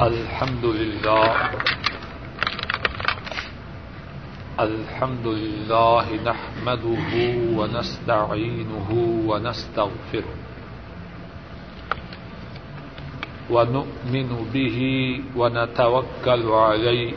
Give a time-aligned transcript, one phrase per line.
[0.00, 1.32] الحمد لله
[4.60, 7.12] الحمد لله نحمده
[7.58, 8.90] ونستعينه
[9.30, 10.34] ونستغفره
[13.50, 14.78] ونؤمن به
[15.36, 17.12] ونتوكل عليه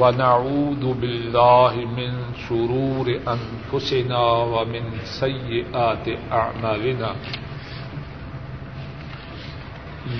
[0.00, 2.12] ونعوذ بالله من
[2.48, 3.06] شرور
[3.36, 4.22] أنفسنا
[4.54, 7.47] ومن سيئات أعمالنا ونعوذ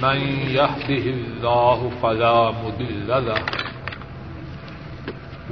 [0.02, 0.20] من
[0.58, 3.42] يهده الله فلا مضل له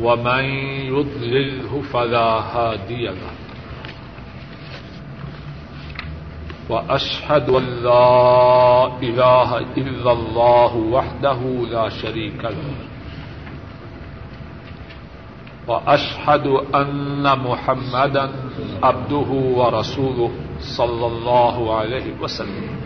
[0.01, 0.45] ومن
[0.93, 3.33] يضلله فلا هادي له
[6.69, 12.75] وأشهد أن لا إله إلا الله وحده لا شريك له
[15.69, 18.31] وأشهد أن محمدا
[18.83, 20.31] عبده ورسوله
[20.61, 22.86] صلى الله عليه وسلم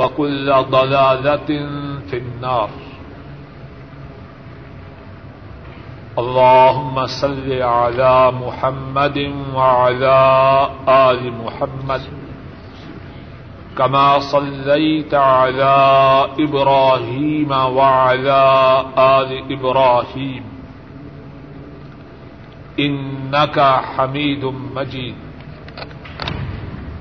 [0.00, 1.50] وكل ضلالة
[2.10, 2.70] في النار.
[6.18, 10.18] اللهم صل على محمد وعلى
[10.88, 12.02] آل محمد.
[13.78, 15.76] كما صليت على
[16.38, 18.44] إبراهيم وعلى
[18.98, 20.44] آل إبراهيم.
[22.78, 23.60] إنك
[23.96, 24.44] حميد
[24.76, 25.29] مجيد.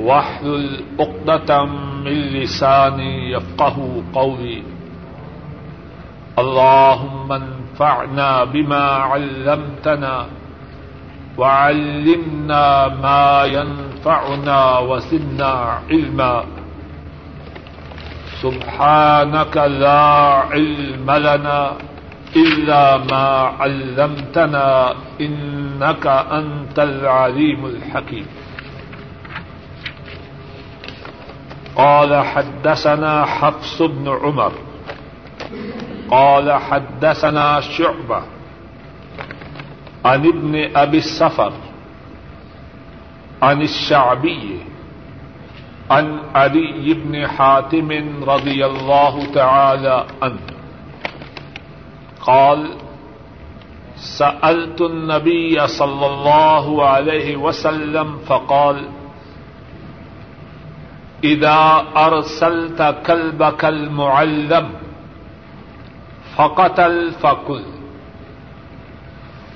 [0.00, 1.64] واحلل عقدة
[2.04, 4.62] من لساني يفقه قولي.
[6.38, 10.26] اللهم انفعنا بما علمتنا
[11.38, 16.44] وعلمنا ما ينفعنا وزدنا علما.
[18.42, 20.02] سبحانك لا
[20.50, 21.72] علم لنا
[22.36, 23.26] إلا ما
[23.60, 28.26] علمتنا إنك أنت العليم الحكيم.
[31.78, 34.52] قال حدثنا حفص بن عمر.
[36.10, 38.22] قال حدثنا شعبة
[40.04, 41.52] عن ابن أبي السفر
[43.42, 44.60] عن الشعبي
[45.90, 47.90] عن علي بن حاتم
[48.24, 50.38] رضي الله تعالى عنه.
[52.20, 52.70] قال
[53.96, 58.97] سألت النبي صلى الله عليه وسلم فقال
[61.24, 64.70] اذا ارسلت كلبك المعلم
[66.36, 67.64] فقتل فكل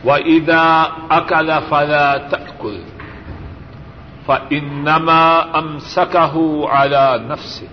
[0.04, 2.78] واذا اكل فلا تاكل
[4.26, 6.34] فانما امسكه
[6.68, 7.68] على نفسه.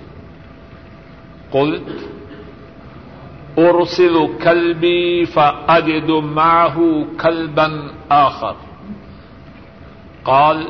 [1.52, 2.10] قلت
[3.58, 8.56] ارسل كلبي فاجد معه كلبا اخر
[10.26, 10.68] قال،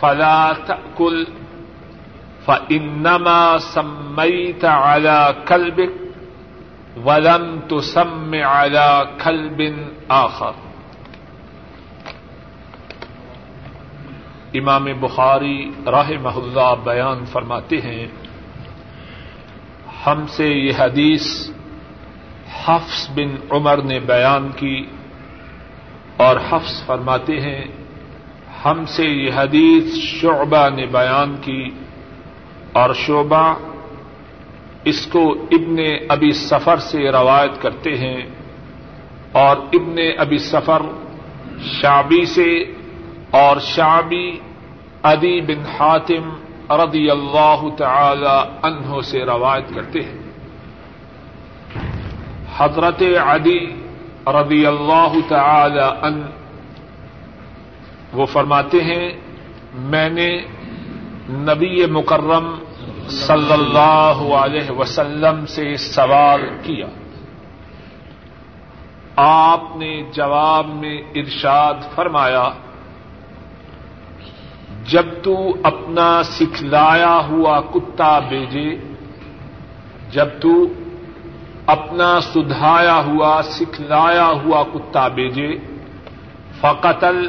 [0.00, 1.26] فلا تاكل
[2.48, 5.90] فإنما سميت على كلبك
[7.04, 9.60] ولم تسم على كلب
[10.08, 10.52] آخر۔
[14.54, 18.06] امام بخاری راہ محلہ بیان فرماتے ہیں،
[20.06, 21.50] ہم سے یہ حدیث
[22.64, 24.86] حفظ بن عمر نے بیان کی
[26.16, 27.64] اور حفظ فرماتے ہیں،
[28.64, 31.70] ہم سے یہ حدیث شعبہ نے بیان کی
[32.72, 33.54] اور شعبہ
[34.84, 35.76] اس کو ابن
[36.08, 38.26] ابی سفر سے روایت کرتے ہیں
[39.32, 40.82] اور ابن ابی سفر
[41.62, 42.64] شابی سے
[43.30, 44.38] اور شابی
[45.02, 46.30] ادی بن حاتم
[46.70, 50.18] رضی اللہ تعالی عنہ سے روایت کرتے ہیں۔
[52.58, 53.66] حضرت عدی
[54.26, 56.22] رضی اللہ تعالی ان
[58.12, 59.10] وہ فرماتے ہیں،
[59.74, 60.38] میں نے
[61.30, 62.58] نبی مکرم
[63.08, 66.86] صلی اللہ علیہ وسلم سے سوال کیا۔
[69.16, 72.48] آپ نے جواب میں ارشاد فرمایا،
[74.86, 78.76] جب تو اپنا سکھلایا ہوا کتا بھیجے،
[80.10, 80.66] جب تو
[81.66, 85.56] اپنا سدھایا ہوا، سکھلایا ہوا کتا بھیجے،
[86.60, 87.26] فقتل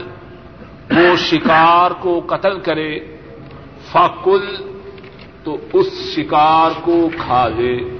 [0.91, 3.18] وہ شکار کو قتل کرے۔
[3.91, 4.55] فقل
[5.43, 7.97] تو اس شکار کو کھا لے۔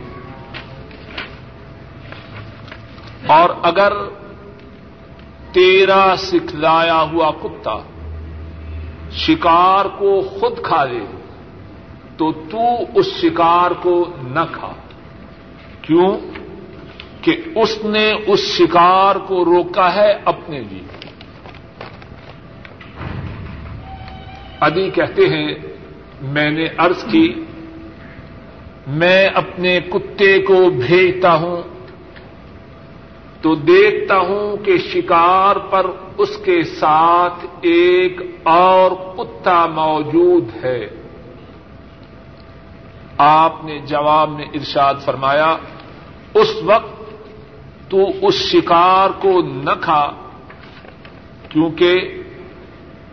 [3.28, 3.94] اور اگر
[5.52, 7.78] تیرا سکھلایا ہوا کتا
[9.12, 11.06] شکار کو خود کھا لے،
[12.18, 12.60] تو تو
[12.96, 14.72] اس شکار کو نہ کھا۔
[15.82, 16.18] کیوں؟
[17.22, 21.10] کہ اس نے اس شکار کو روکا ہے اپنے لیے۔
[24.60, 25.69] ادی کہتے ہیں
[26.22, 27.34] میں نے ارض کی،
[28.88, 31.62] میں اپنے کتے کو بھیجتا ہوں،
[33.42, 35.86] تو دیکھتا ہوں کہ شکار پر
[36.18, 40.90] اس کے ساتھ ایک اور کتا موجود ہے۔
[43.18, 45.58] آپ نے جواب میں ارشاد فرمایا،
[46.34, 47.00] اس وقت
[47.90, 50.12] تو اس شکار کو نہ کھا،
[51.50, 52.19] کیونکہ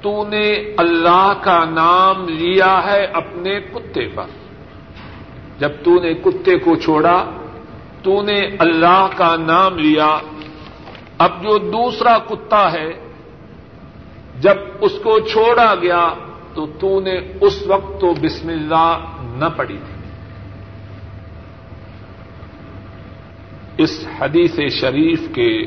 [0.07, 4.27] تو نے اللہ کا نام لیا ہے اپنے کتے پر۔
[5.59, 7.31] جب تو نے کتے کو چھوڑا
[8.03, 10.19] تو نے اللہ کا نام لیا۔
[11.19, 12.93] اب جو دوسرا کتا ہے،
[14.41, 16.15] جب اس کو چھوڑا گیا،
[16.55, 20.03] تو تو نے اس وقت تو بسم اللہ نہ پڑی تھی
[23.79, 25.67] اس حدیث شریف کے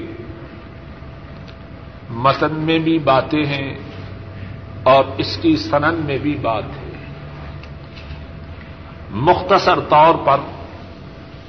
[2.10, 3.89] متن میں بھی باتیں ہیں۔
[4.84, 6.92] اور اس کی سنن میں بھی بات ہے۔
[9.12, 10.38] مختصر طور پر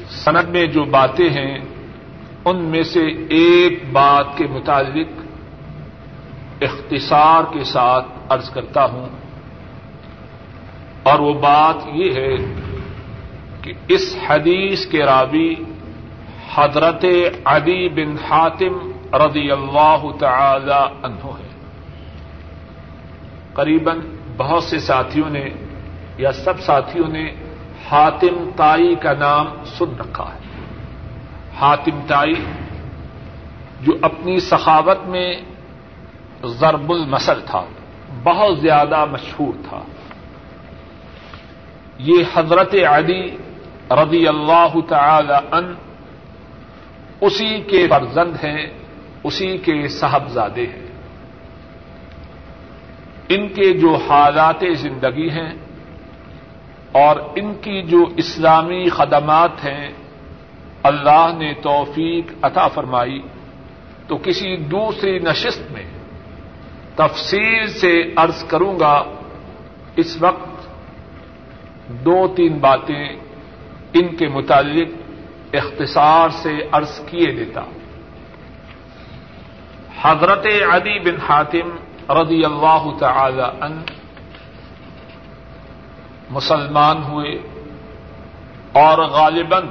[0.09, 1.59] سند میں جو باتیں ہیں،
[2.45, 3.01] ان میں سے
[3.31, 5.21] ایک بات کے متعلق
[6.61, 9.09] اختصار کے ساتھ ارض کرتا ہوں۔
[11.03, 12.37] اور وہ بات یہ ہے
[13.63, 15.55] کہ اس حدیث کے راوی
[16.55, 17.05] حضرت
[17.45, 21.50] عدی بن حاتم رضی اللہ تعالی عنہ ہے۔
[23.61, 24.01] قریباً
[24.37, 25.49] بہت سے ساتھیوں نے
[26.19, 27.33] یا سب ساتھیوں نے
[27.91, 30.39] حاتم تائی کا نام سن رکھا ہے۔
[31.57, 32.35] حاتم تائی
[33.81, 35.35] جو اپنی سخاوت میں
[36.45, 37.65] ضرب المسل تھا،
[38.23, 39.83] بہت زیادہ مشہور تھا۔
[41.99, 43.37] یہ حضرت علی
[43.91, 45.75] رضی اللہ تعالی ان
[47.21, 48.67] اسی کے فرزند ہیں،
[49.25, 50.90] اسی کے صاحبزادے ہیں۔
[53.31, 55.53] ان کے جو حالات زندگی ہیں
[56.93, 59.91] اور ان کی جو اسلامی خدمات ہیں،
[60.83, 63.23] اللہ نے توفیق عطا فرمائی۔
[64.07, 65.85] تو کسی دوسری نشست میں
[66.97, 69.05] تفصیل سے عرض کروں گا،
[69.97, 70.69] اس وقت
[71.89, 73.09] دو تین باتیں
[73.95, 74.89] ان کے متعلق
[75.53, 77.65] اختصار سے عرض کیے دیتا۔
[80.03, 81.77] حضرت عدی بن حاتم
[82.09, 83.81] رضی اللہ تعالی عنہ
[86.31, 87.33] مسلمان ہوئے
[88.73, 89.67] اور غالباً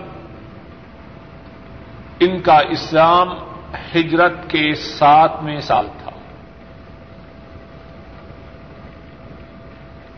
[2.20, 3.28] ان کا اسلام
[3.96, 6.12] ہجرت کے ساتویں سال تھا۔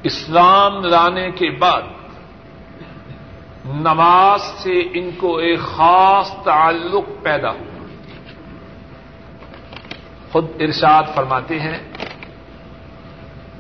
[0.03, 1.81] اسلام لانے کے بعد
[3.65, 7.70] نماز سے ان کو ایک خاص تعلق پیدا ہوا۔
[10.31, 11.77] خود ارشاد فرماتے ہیں،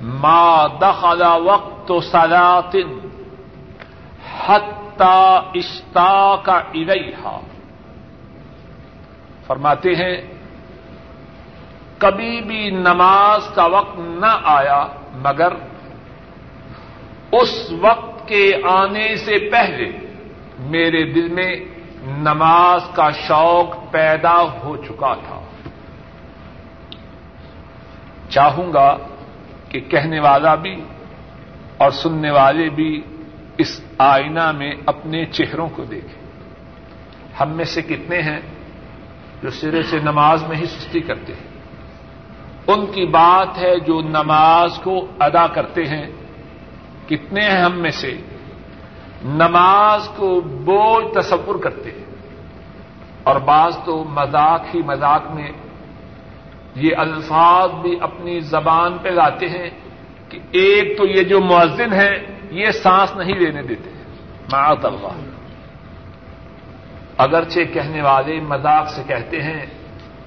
[0.01, 2.75] ما دخل وقت سلاط
[4.47, 5.19] حتى
[5.55, 7.39] اشتاق کا
[9.47, 10.15] فرماتے ہیں،
[11.97, 15.53] کبھی بھی نماز کا وقت نہ آیا، مگر
[17.31, 19.91] اس وقت کے آنے سے پہلے
[20.59, 21.53] میرے دل میں
[22.21, 25.40] نماز کا شوق پیدا ہو چکا تھا۔
[28.31, 28.97] چاہوں گا
[29.69, 30.83] کہ کہنے والا بھی
[31.77, 33.01] اور سننے والے بھی
[33.57, 36.21] اس آئینہ میں اپنے چہروں کو دیکھیں۔
[37.41, 38.39] ہم میں سے کتنے ہیں
[39.43, 41.51] جو سرے سے نماز میں ہی سستی کرتے ہیں؟
[42.67, 46.07] ان کی بات ہے جو نماز کو ادا کرتے ہیں۔
[47.09, 48.17] کتنے ہیں ہم میں سے
[49.25, 52.05] نماز کو بوجھ تصور کرتے ہیں؟
[53.23, 55.51] اور بعض تو مذاق ہی مذاق میں
[56.75, 59.69] یہ الفاظ بھی اپنی زبان پہ لاتے ہیں
[60.29, 63.89] کہ ایک تو یہ جو مؤذن ہے، یہ سانس نہیں لینے دیتے۔
[64.51, 65.31] معاذ اللہ۔
[67.17, 69.65] اگرچہ کہنے والے مذاق سے کہتے ہیں،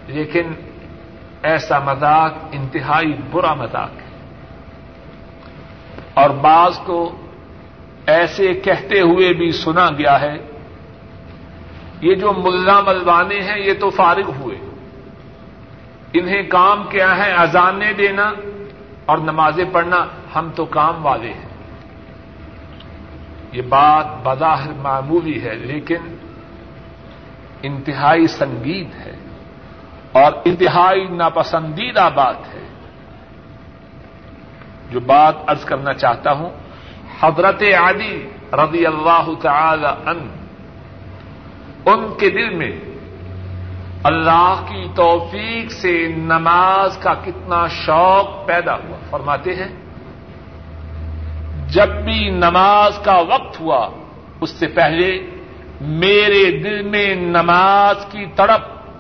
[0.07, 0.53] لیکن
[1.43, 4.19] ایسا مذاق انتہائی برا مذاق ہے۔
[6.15, 7.17] اور بعض کو
[8.07, 10.37] ایسے کہتے ہوئے بھی سنا گیا ہے،
[12.01, 14.74] یہ جو ملا ملوانے ہیں، یہ تو فارغ ہوئے۔
[16.15, 18.33] انہیں کام کیا ہے؟ اذانے دینا
[19.07, 20.07] اور نمازیں پڑھنا
[20.37, 21.49] ہم تو کام والے ہیں۔
[23.53, 26.17] یہ بات بظاہر معمولی ہے، لیکن
[27.63, 29.17] انتہائی سنگیت ہے
[30.13, 32.65] اور انتہائی ناپسندیدہ بات ہے۔
[34.91, 36.51] جو بات ارض کرنا چاہتا ہوں،
[37.21, 40.29] حضرت عادی رضی اللہ تعالی ان
[41.87, 42.73] ان کے دل میں
[44.05, 49.69] اللہ کی توفیق سے نماز کا کتنا شوق پیدا ہوا۔ فرماتے ہیں
[51.69, 53.89] جب بھی نماز کا وقت ہوا
[54.41, 55.31] اس سے پہلے
[55.81, 58.91] میرے دل میں نماز کی تڑپ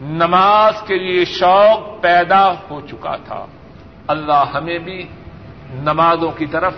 [0.00, 3.46] نماز کے لیے شوق پیدا ہو چکا تھا۔
[4.06, 5.06] اللہ ہمیں بھی
[5.74, 6.74] نمازوں کی طرف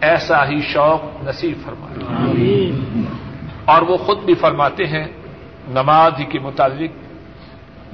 [0.00, 2.70] ایسا ہی شوق نصیب فرمائے۔
[3.64, 5.06] اور وہ خود بھی فرماتے ہیں
[5.68, 6.92] نماز کے متعلق،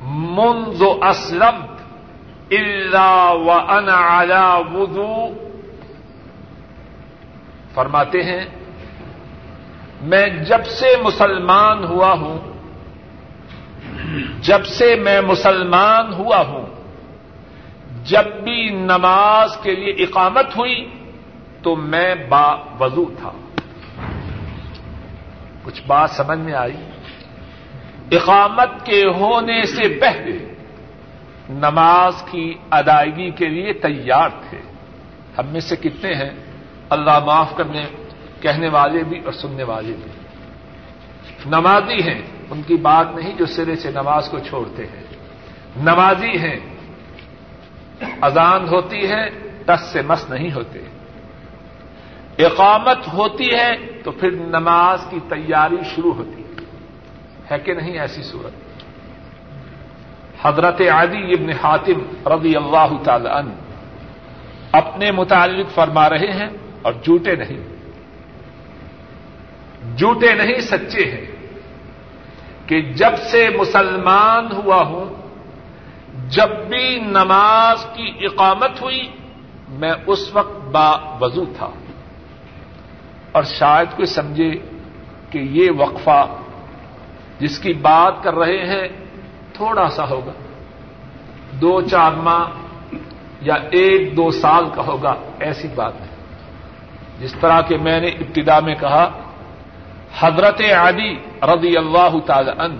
[0.01, 1.81] منذ اسلمت
[2.51, 5.47] الا وانا على وضوء۔
[7.73, 8.45] فرماتے ہیں،
[10.01, 12.37] میں جب سے مسلمان ہوا ہوں،
[14.41, 16.66] جب سے میں مسلمان ہوا ہوں
[18.07, 20.89] جب بھی نماز کے لیے اقامت ہوئی
[21.63, 23.31] تو میں با وضو تھا۔
[25.63, 26.75] کچھ بات سمجھ میں آئی؟
[28.11, 30.53] اقامت کے ہونے سے پہلے
[31.49, 34.57] نماز کی ادائیگی کے لیے تیار تھے۔
[35.37, 36.29] ہم میں سے کتنے ہیں؟
[36.89, 37.85] اللہ معاف کرنے،
[38.41, 40.11] کہنے والے بھی اور سننے والے بھی۔
[41.45, 45.03] نمازی ہیں، ان کی بات نہیں جو سرے سے نماز کو چھوڑتے ہیں۔
[45.77, 46.76] نمازی ہیں
[48.21, 49.29] اذان ہوتی ہے،
[49.65, 50.79] دس سے مس نہیں ہوتے۔
[52.45, 56.47] اقامت ہوتی ہے تو پھر نماز کی تیاری شروع ہوتی ہے۔
[57.51, 58.83] ہے کہ نہیں ایسی صورت؟
[60.45, 63.49] حضرت عادی ابن حاتم رضی اللہ تعالی عنہ
[64.71, 66.49] اپنے متعلق فرما رہے ہیں
[66.81, 67.77] اور جھوٹے نہیں۔
[69.97, 71.25] جھوٹے نہیں، سچے ہیں
[72.65, 75.26] کہ جب سے مسلمان ہوا ہوں
[76.29, 79.11] جب بھی نماز کی اقامت ہوئی،
[79.69, 81.69] میں اس وقت با وضو تھا۔
[83.31, 84.51] اور شاید کوئی سمجھے
[85.29, 86.27] کہ یہ وقفہ
[87.39, 88.87] جس کی بات کر رہے ہیں،
[89.53, 90.31] تھوڑا سا ہوگا۔
[91.51, 92.49] دو چار ماہ
[93.41, 96.15] یا ایک دو سال کا ہوگا، ایسی بات نہیں۔
[97.19, 99.09] جس طرح کہ میں نے ابتدا میں کہا،
[100.19, 102.79] حضرت علی رضی اللہ تعالی عنہ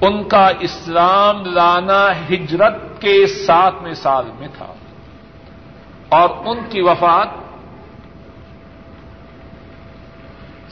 [0.00, 4.74] ان کا اسلام لانا ہجرت کے ساتویں سال میں تھا۔
[6.08, 7.28] اور ان کی وفات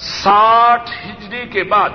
[0.01, 1.91] ساٹھ ہجری کے بعد،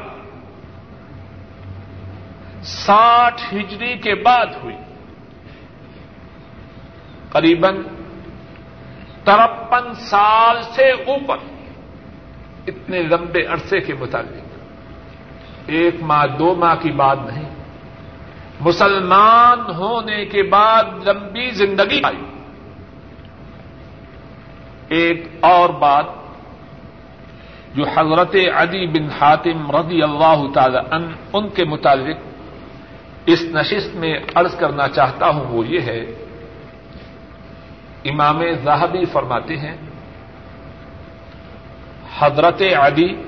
[2.64, 4.78] ساٹھ ہجری کے بعد ہوئی۔
[7.30, 7.68] قریب
[9.24, 11.38] ترپن سال سے اوپر،
[12.68, 14.51] اتنے لمبے عرصے کے مطابق
[15.66, 17.50] ایک ماہ، دو ماہ کی بات نہیں۔
[18.60, 22.24] مسلمان ہونے کے بعد لمبی زندگی آئی۔
[24.88, 26.06] ایک اور بات،
[27.76, 32.18] جو حضرت علی بن حاتم رضی اللہ تعالی ان ان کے متعلق
[33.26, 36.00] اس نشست میں عرض کرنا چاہتا ہوں، وہ یہ ہے،
[38.06, 39.78] امام زاہبی فرماتے ہیں،
[42.20, 43.24] حضرت علی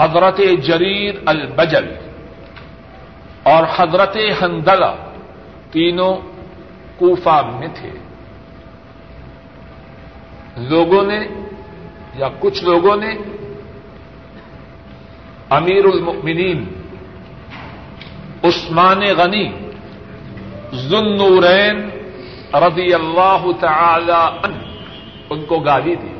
[0.00, 1.94] حضرت جریر البجل
[3.42, 4.94] اور حضرت ہندلا
[5.70, 6.16] تینوں
[6.96, 7.90] کوفہ میں تھے۔
[10.56, 11.20] لوگوں نے
[12.14, 13.14] یا کچھ لوگوں نے
[15.50, 16.64] امیر المؤمنین
[18.44, 19.52] عثمان غنی
[20.74, 21.90] ذنورین
[22.54, 24.56] رضی اللہ تعالی عنہ،
[25.30, 26.19] ان کو گالی دی۔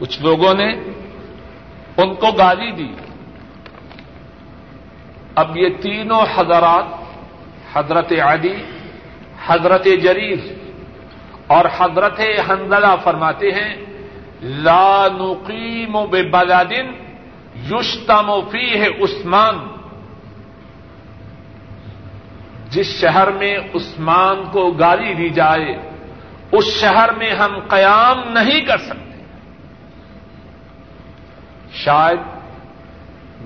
[0.00, 0.72] کچھ لوگوں نے
[1.96, 2.94] ان کو گالی دی۔
[5.34, 6.84] اب یہ تینوں حضرات،
[7.76, 8.54] حضرت عادی
[9.46, 10.38] حضرت جریر
[11.46, 13.76] اور حضرت حنزلہ فرماتے ہیں،
[14.42, 16.92] لا نقیم بے بلادن
[17.70, 19.58] یشتم فی ہے عثمان۔
[22.70, 25.90] جس شہر میں عثمان کو گالی دی جائے،
[26.52, 29.09] اس شہر میں ہم قیام نہیں کر سکتے۔
[31.84, 32.18] شاید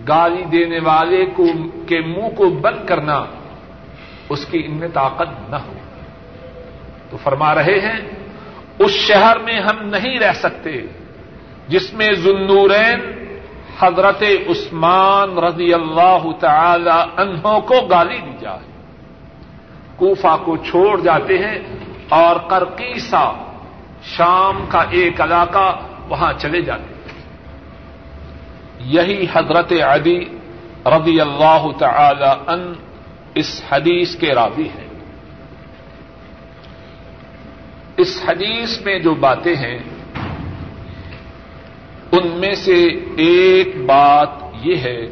[0.09, 1.47] گالی دینے والے کو
[1.89, 3.25] کے منہ کو بند کرنا
[4.29, 5.73] اس کی ان میں طاقت نہ ہو۔
[7.11, 8.01] تو فرما رہے ہیں،
[8.79, 10.83] اس شہر میں ہم نہیں رہ سکتے
[11.69, 13.01] جس میں ذنورین
[13.81, 18.73] حضرت عثمان رضی اللہ تعالی انہوں کو گالی دی جائے۔
[19.97, 21.59] کوفہ کو چھوڑ جاتے ہیں
[22.09, 23.33] اور کرکیسا
[24.03, 26.94] شام کا ایک علاقہ وہاں چلے جاتے ہیں۔
[28.85, 30.25] یہی حضرت علی
[30.87, 32.75] رضی اللہ تعالی ان
[33.35, 34.89] اس حدیث کے راوی ہیں۔
[37.97, 39.79] اس حدیث میں جو باتیں ہیں،
[42.13, 42.85] ان میں سے
[43.17, 44.29] ایک بات
[44.63, 45.07] یہ ہے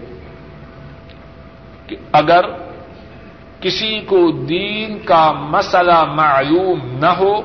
[1.87, 2.45] کہ اگر
[3.61, 7.43] کسی کو دین کا مسئلہ معلوم نہ ہو،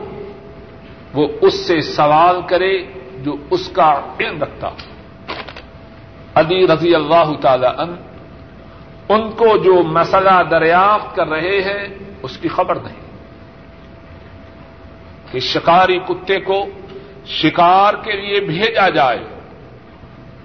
[1.14, 2.84] وہ اس سے سوال کرے
[3.24, 4.97] جو اس کا علم رکھتا ہو۔
[6.38, 7.96] ادی رضی اللہ تعالی ان
[9.10, 11.88] ان کو جو مسئلہ دریافت کر رہے ہیں،
[12.24, 13.08] اس کی خبر نہیں۔
[15.32, 16.66] کہ شکاری کتے کو
[17.26, 19.20] شکار کے لیے بھیجا جائے،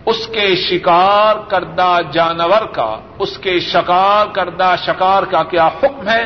[0.07, 6.25] اس کے شکار کردہ جانور کا، اس کے شکار کردہ شکار کا کیا حکم ہے؟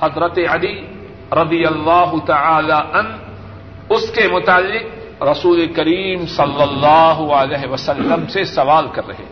[0.00, 0.86] حضرت علی
[1.32, 3.16] رضی اللہ تعالی ان
[3.88, 9.24] اس کے متعلق رسول کریم صلی اللہ علیہ وسلم سے سوال کر رہے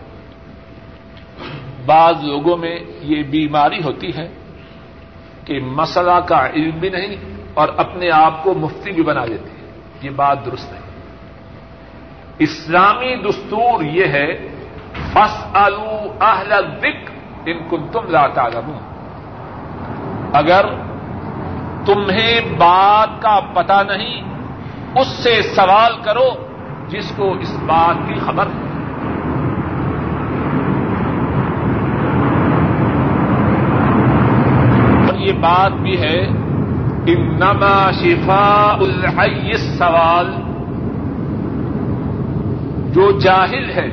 [1.87, 4.29] بعض لوگوں میں یہ بیماری ہوتی ہے
[5.45, 7.17] کہ مسئلہ کا علم بھی نہیں
[7.55, 9.69] اور اپنے آپ کو مفتی بھی بنا دیتے ہیں۔
[10.03, 10.79] یہ بات درست ہے۔
[12.39, 14.49] اسلامی دستور یہ ہے
[15.13, 15.57] فس
[16.21, 16.53] اہل
[16.83, 17.11] دک
[17.47, 18.43] ان کو تم لاتا
[20.33, 20.65] اگر
[21.87, 24.38] تمہیں بات کا پتا نہیں
[24.97, 26.29] اس سے سوال کرو
[26.89, 28.69] جس کو اس بات کی خبر ہے۔
[35.07, 36.29] اور یہ بات بھی ہے،
[37.07, 40.35] انما شفا الحی سوال
[42.93, 43.91] جو جاہل ہے،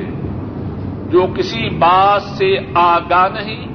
[1.10, 3.66] جو کسی بات سے آگاہ نہیں،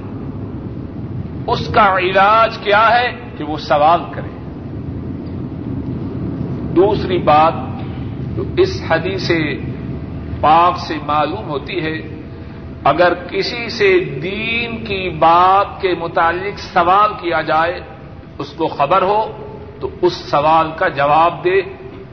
[1.48, 4.31] اس کا علاج کیا ہے؟ کہ وہ سوال کرے۔
[6.76, 7.54] دوسری بات
[8.36, 9.58] جو اس حدی سے
[10.42, 12.26] پاک سے معلوم ہوتی ہے،
[12.84, 17.82] اگر کسی سے دین کی بات کے متعلق سوال کیا جائے،
[18.38, 19.32] اس کو خبر ہو،
[19.80, 21.62] تو اس سوال کا جواب دے۔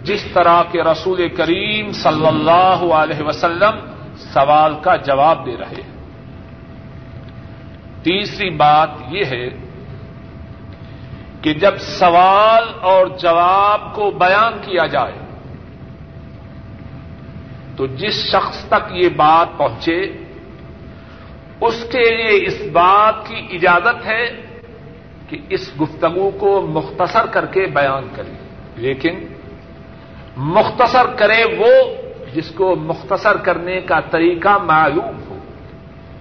[0.04, 3.78] جس طرح کے رسول کریم صلی اللہ علیہ وسلم
[4.16, 5.98] سوال کا جواب دے رہے ہیں۔
[8.02, 9.48] تیسری بات یہ ہے
[11.42, 15.12] کہ جب سوال اور جواب کو بیان کیا جائے
[17.76, 20.00] تو جس شخص تک یہ بات پہنچے،
[21.60, 24.26] اس کے لیے اس بات کی اجازت ہے
[25.28, 28.32] کہ اس گفتگو کو مختصر کر کے بیان کرے۔
[28.76, 29.26] لیکن
[30.36, 31.94] مختصر کرے وہ
[32.34, 35.38] جس کو مختصر کرنے کا طریقہ معلوم ہو۔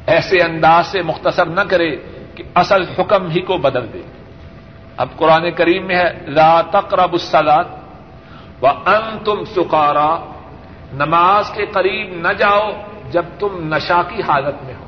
[0.07, 1.95] ایسے انداز سے مختصر نہ کرے
[2.35, 4.01] کہ اصل حکم ہی کو بدل دے۔
[4.97, 7.63] اب قرآن کریم میں ہے، لا تقرب السلاد
[8.61, 10.17] و ان تم سکارا۔
[10.93, 12.71] نماز کے قریب نہ جاؤ
[13.11, 14.85] جب تم نشا کی حالت میں ہو۔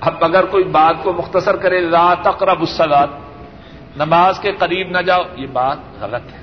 [0.00, 3.06] اب اگر کوئی بات کو مختصر کرے، لا تقرب السلاد
[3.96, 6.38] نماز کے قریب نہ جاؤ، یہ بات غلط ہے۔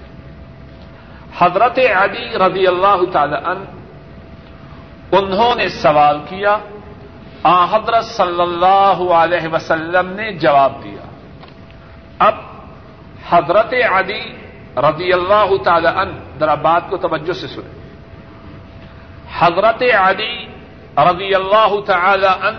[1.37, 3.65] حضرت علی رضی اللہ تعالی ان
[5.11, 6.57] انہوں نے سوال کیا،
[7.43, 11.05] آ حضرت صلی اللہ علیہ وسلم نے جواب دیا۔
[12.19, 12.35] اب
[13.29, 14.35] حضرت علی
[14.77, 17.85] رضی اللہ تعالی ان ذرا بات کو توجہ سے سنیں۔
[19.39, 20.45] حضرت علی
[20.97, 22.55] رضی اللہ تعالی ان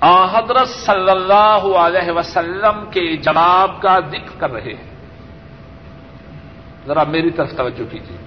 [0.00, 4.96] آ حضرت صلی اللہ علیہ وسلم کے جواب کا ذکر کر رہے ہیں۔
[6.86, 8.18] ذرا میری طرف توجہ کیجیے۔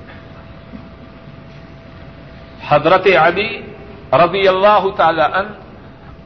[2.67, 3.62] حضرت علی
[4.13, 5.68] رضی اللہ تعالی ان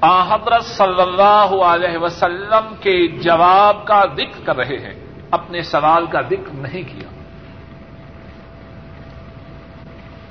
[0.06, 4.94] حضرت صلی اللہ علیہ وسلم کے جواب کا ذکر کر رہے ہیں۔
[5.32, 7.08] اپنے سوال کا ذکر نہیں کیا۔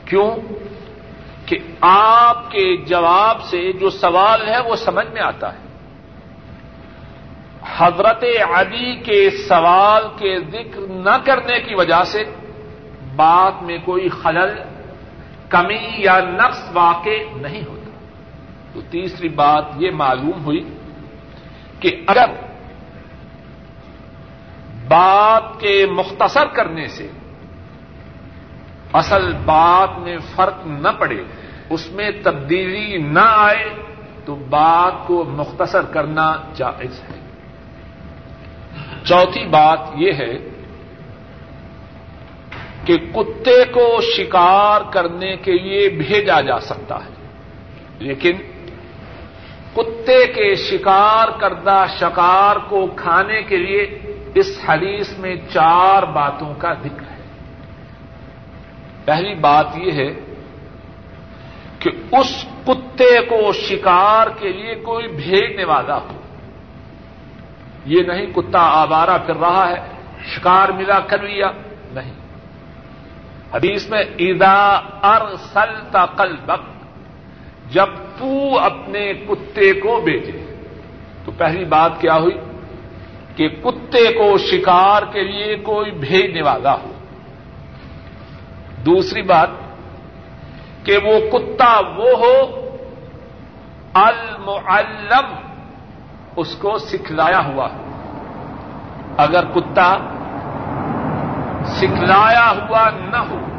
[0.05, 0.37] کیوں؟
[1.47, 5.59] کہ آپ کے جواب سے جو سوال ہے وہ سمجھ میں آتا ہے۔
[7.77, 12.25] حضرت علی کے سوال کے ذکر نہ کرنے کی وجہ سے
[13.17, 14.59] بات میں کوئی خلل،
[15.49, 17.82] کمی یا نقص واقع نہیں ہوتا
[18.75, 20.75] تو تیسری بات یہ معلوم ہوئی
[21.81, 22.29] کہ اگر
[24.89, 27.11] بات کے مختصر کرنے سے
[28.93, 31.23] اصل بات میں فرق نہ پڑے،
[31.71, 33.69] اس میں تبدیلی نہ آئے،
[34.25, 37.21] تو بات کو مختصر کرنا جائز ہے۔
[39.05, 40.35] چوتھی بات یہ ہے
[42.85, 47.11] کہ کتے کو شکار کرنے کے لیے بھیجا جا سکتا ہے،
[47.99, 48.33] لیکن
[49.75, 53.99] کتے کے شکار کردہ شکار کو کھانے کے لیے
[54.35, 57.23] اس حدیث میں چار باتوں کا ذکر ہے۔
[59.05, 60.35] پہلی بات یہ ہے
[61.79, 66.21] کہ اس کتے کو شکار کے لیے کوئی بھیجنے والا ہو۔
[67.85, 69.89] یہ نہیں کتا آبارہ پھر رہا ہے،
[70.25, 71.51] شکار ملا کر لیا
[71.93, 72.13] نہیں۔
[73.55, 76.37] حدیث میں ادا ارسلتا کل
[77.71, 77.87] جب
[78.23, 80.55] تو اپنے کتے کو بیچے۔
[81.25, 82.39] تو پہلی بات کیا ہوئی؟
[83.37, 86.93] کہ کتے کو شکار کے لیے کوئی بھیجنے والا ہو۔
[88.87, 89.49] دوسری بات،
[90.85, 92.61] کہ وہ کتا وہ ہو،
[93.95, 95.35] المعلم،
[96.37, 97.69] اس کو سکھلایا ہوا
[99.17, 99.97] اگر کتا
[101.67, 103.52] سکھلایا ہوا نہ ہو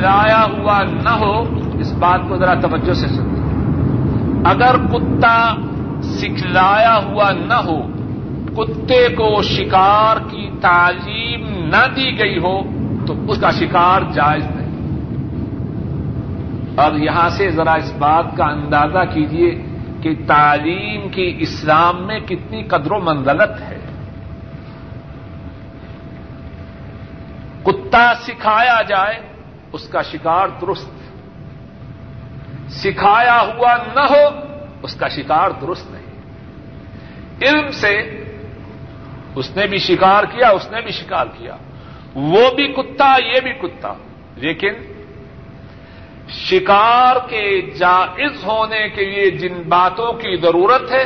[0.00, 1.42] سکھلایا ہوا نہ ہو،
[1.80, 3.40] اس بات کو ذرا توجہ سے سنتے
[4.44, 5.54] اگر کتا
[6.02, 7.82] سکھلایا ہوا نہ ہو،
[8.56, 12.62] کتے کو شکار کی تعلیم نہ دی گئی ہو،
[13.06, 14.70] تو اس کا شکار جائز نہیں۔
[16.74, 19.62] اور یہاں سے ذرا اس بات کا اندازہ کیجیے
[20.00, 23.78] کہ تعلیم کی اسلام میں کتنی قدر و منزلت ہے۔
[27.62, 29.29] کتا سکھایا جائے
[29.72, 30.90] اس کا شکار درست۔
[32.70, 34.40] سکھایا ہوا نہ ہو،
[34.82, 36.06] اس کا شکار درست نہیں۔
[37.42, 38.24] علم سے
[39.34, 41.56] اس نے بھی شکار کیا، اس نے بھی شکار کیا۔
[42.14, 43.94] وہ بھی کتا، یہ بھی کتا۔
[44.36, 44.72] لیکن
[46.28, 51.04] شکار کے جائز ہونے کے لیے جن باتوں کی ضرورت ہے،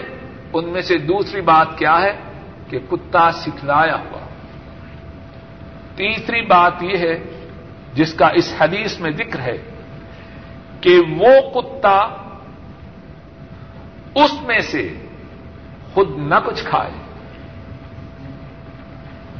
[0.52, 2.20] ان میں سے دوسری بات کیا ہے؟
[2.68, 4.18] کہ کتا سکھلایا ہوا۔
[5.96, 7.33] تیسری بات یہ ہے
[7.94, 9.56] جس کا اس حدیث میں ذکر ہے
[10.80, 11.98] کہ وہ کتا
[14.14, 14.92] اس میں سے
[15.94, 16.90] خود نہ کچھ کھائے،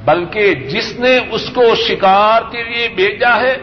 [0.04, 3.56] بلکہ جس نے اس کو شکار کے لیے بھیجا ہے،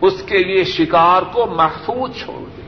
[0.00, 2.62] اس کے لیے شکار کو محفوظ چھوڑ دے۔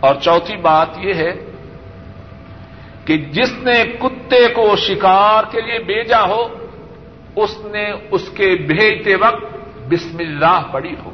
[0.00, 1.32] اور چوتھی بات یہ ہے
[3.04, 6.42] کہ جس نے کتے کو شکار کے لیے بھیجا ہو،
[7.36, 9.59] اس نے اس کے بھیجتے وقت
[9.90, 11.10] بسم اللہ پڑی ہو،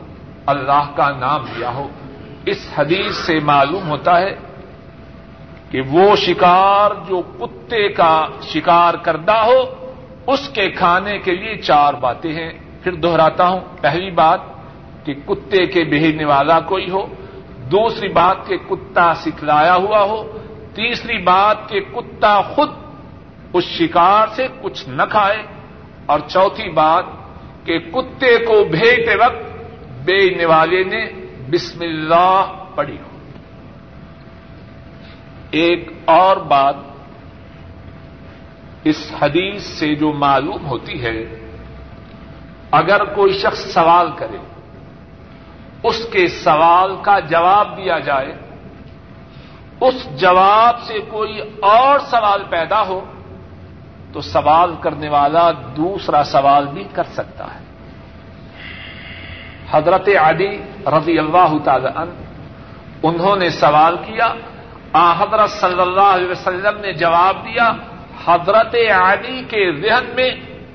[0.47, 1.87] اللہ کا نام لیا ہو۔
[2.47, 4.35] اس حدیث سے معلوم ہوتا ہے
[5.71, 9.59] کہ وہ شکار جو کتے کا شکار کردہ ہو،
[10.33, 14.41] اس کے کھانے کے لیے چار باتیں ہیں۔ پھر دوہراتا ہوں، پہلی بات
[15.05, 17.07] کہ کتے کے بھیجنے والا کوئی ہو،
[17.71, 20.23] دوسری بات کہ کتا سکھلایا ہوا ہو،
[20.75, 22.71] تیسری بات کہ کتا خود
[23.53, 25.43] اس شکار سے کچھ نہ کھائے،
[26.07, 27.05] اور چوتھی بات
[27.67, 29.57] کہ کتے کو بھیجتے وقت
[30.05, 31.07] بیچنے والے نے
[31.51, 33.17] بسم اللہ پڑھی ہو۔
[35.51, 36.77] ایک اور بات
[38.85, 41.47] اس حدیث سے جو معلوم ہوتی ہے،
[42.71, 44.37] اگر کوئی شخص سوال کرے،
[45.83, 48.33] اس کے سوال کا جواب دیا جائے،
[49.81, 53.05] اس جواب سے کوئی اور سوال پیدا ہو
[54.17, 57.65] تو سوال کرنے والا دوسرا سوال بھی کر سکتا ہے۔
[59.71, 62.11] حضرت علی رضی اللہ تعالی عنہ،
[63.03, 64.35] انہوں نے سوال کیا،
[64.93, 67.73] آ حضرت صلی اللہ علیہ وسلم نے جواب دیا،
[68.27, 70.31] حضرت علی کے ذہن میں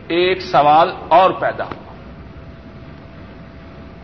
[0.08, 1.94] ایک سوال اور پیدا ہوا۔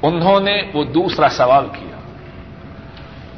[0.02, 1.98] انہوں نے وہ دوسرا سوال کیا۔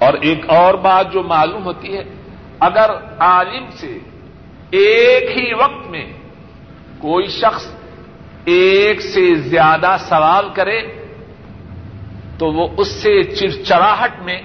[0.06, 2.04] اور ایک اور بات جو معلوم ہوتی ہے،
[2.60, 4.00] اگر عالم سے
[4.72, 6.06] ایک ہی وقت میں
[6.98, 7.68] کوئی شخص
[8.46, 10.82] ایک سے زیادہ سوال کرے
[12.38, 14.42] تو وہ اس سے چرچراہٹ میں،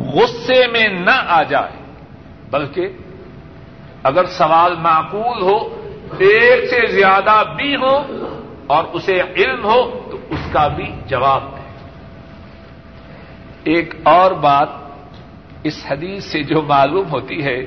[0.00, 1.76] غصے میں نہ آ جائے۔
[2.50, 2.88] بلکہ
[4.02, 5.82] اگر سوال معقول ہو،
[6.18, 7.96] ایک سے زیادہ بھی ہو
[8.66, 11.62] اور اسے علم ہو تو اس کا بھی جواب دے
[13.64, 14.68] ایک اور بات
[15.62, 17.66] اس حدیث سے جو معلوم ہوتی ہے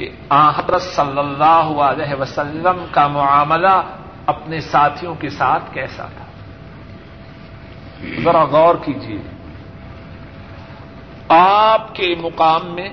[0.00, 3.82] کہ حضرت صلی اللہ علیہ وسلم کا معاملہ
[4.26, 6.24] اپنے ساتھیوں کے ساتھ کیسا تھا؟
[8.24, 9.18] ذرا غور کیجیے۔
[11.28, 12.88] آپ کے مقام میں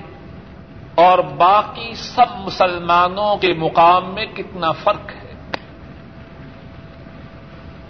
[0.94, 5.34] اور باقی سب مسلمانوں کے مقام میں کتنا فرق ہے؟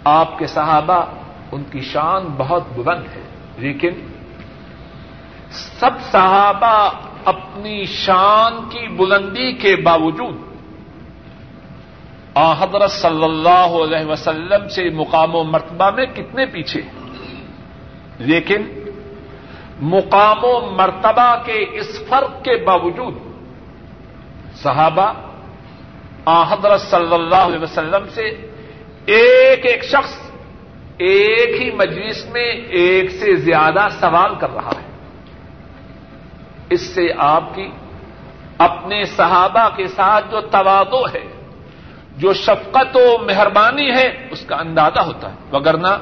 [0.03, 1.05] آپ کے صحابہ،
[1.51, 3.23] ان کی شان بہت بلند ہے،
[3.57, 4.18] لیکن
[5.51, 6.89] سب صحابہ
[7.25, 10.49] اپنی شان کی بلندی کے باوجود
[12.59, 16.81] حضرت صلی اللہ علیہ وسلم سے مقام و مرتبہ میں کتنے پیچھے؟
[18.19, 18.67] لیکن
[19.81, 23.13] مقام و مرتبہ کے اس فرق کے باوجود
[24.55, 25.13] صحابہ
[26.49, 28.23] حضرت صلی اللہ علیہ وسلم سے
[29.05, 30.31] ایک ایک شخص
[30.97, 34.88] ایک ہی مجلس میں ایک سے زیادہ سوال کر رہا ہے۔
[36.69, 37.69] اس سے آپ کی
[38.57, 41.25] اپنے صحابہ کے ساتھ جو توادو ہے،
[42.17, 45.93] جو شفقت و مہربانی ہے، اس کا اندازہ ہوتا ہے۔ وگرنہ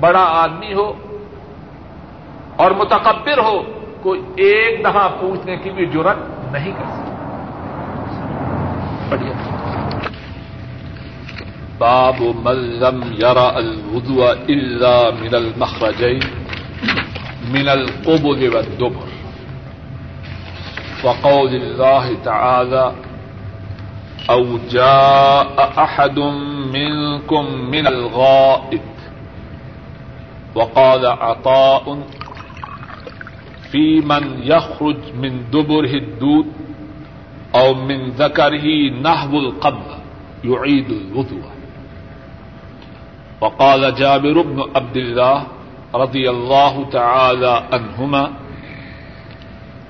[0.00, 0.92] بڑا آدمی ہو
[2.56, 3.62] اور متکبر ہو،
[4.02, 6.18] کوئی ایک دفعہ پوچھنے کی بھی ضرورت
[6.52, 7.12] نہیں کر سکتا۔
[9.08, 9.34] بڑھیا
[11.78, 16.20] باب ملم یارا الدو اللہ من المخرجین
[17.48, 19.11] من القبل والدبر۔
[21.04, 22.92] وقول الله تعالى
[24.30, 26.18] أو جاء أحد
[26.74, 28.80] منكم من الغائب
[30.54, 31.98] وقال عطاء
[33.70, 36.46] في من يخرج من دبره الدود
[37.54, 39.90] أو من ذكره نهب القبل
[40.44, 41.42] يعيد الوضوء
[43.40, 45.46] وقال جابر بن عبد الله
[45.94, 48.32] رضي الله تعالى عنهما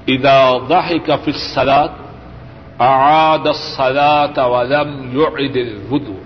[0.08, 1.90] اذا ضحك في الصلاة
[2.80, 6.22] اعاد الصلاة ولم يعد الوضوء.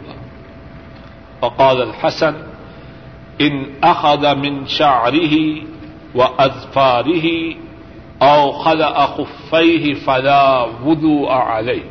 [1.42, 2.34] وقال الحسن
[3.40, 5.62] ان اخذ من شعره
[6.14, 7.54] واظفاره
[8.22, 11.84] او خلأ خفيه فلا وضوء عليه.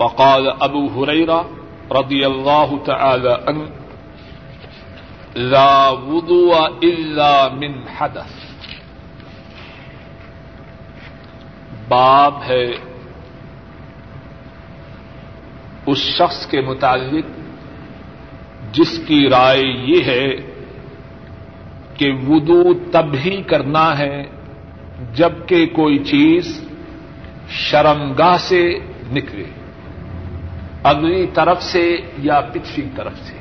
[0.00, 1.50] وقال ابو هريرة
[1.92, 3.70] رضي الله تعالى عنه،
[5.34, 8.43] لا وضوء الا من حدث.
[11.88, 12.64] باب ہے
[15.86, 17.24] اس شخص کے متعلق
[18.74, 20.30] جس کی رائے یہ ہے
[21.94, 24.24] کہ وضو تب ہی کرنا ہے
[25.14, 26.68] جبکہ کوئی چیز
[27.48, 28.78] شرمگاہ سے
[29.10, 29.44] نکلے،
[30.82, 33.36] اگلی طرف سے یا پچھلی طرف سے۔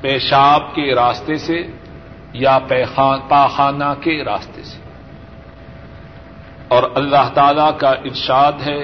[0.00, 1.66] پیشاب کے راستے سے
[2.32, 2.58] یا
[3.28, 4.91] پاخانہ کے راستے سے۔
[6.72, 8.82] اور اللہ تعالی کا ارشاد ہے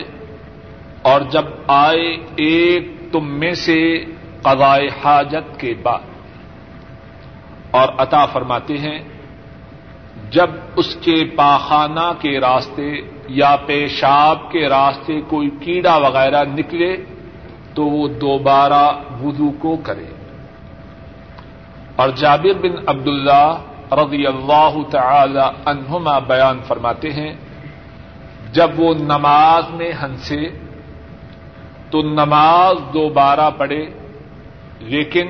[1.03, 4.05] اور جب آئے ایک تم میں سے
[4.43, 5.99] قضائے حاجت کے بعد
[7.71, 8.99] اور عطا فرماتے ہیں،
[10.31, 12.93] جب اس کے پاخانہ کے راستے
[13.29, 16.97] یا پیشاب کے راستے کوئی کیڑا وغیرہ نکلے
[17.75, 18.85] تو وہ دوبارہ
[19.23, 20.07] وضو کو کرے۔
[21.97, 23.59] اور جابر بن عبداللہ
[23.93, 27.33] رضی اللہ تعالی عنہما بیان فرماتے ہیں
[28.53, 30.49] جب وہ نماز میں ہنسے
[31.91, 33.85] تو نماز دوبارہ پڑھے،
[34.81, 35.27] لیکن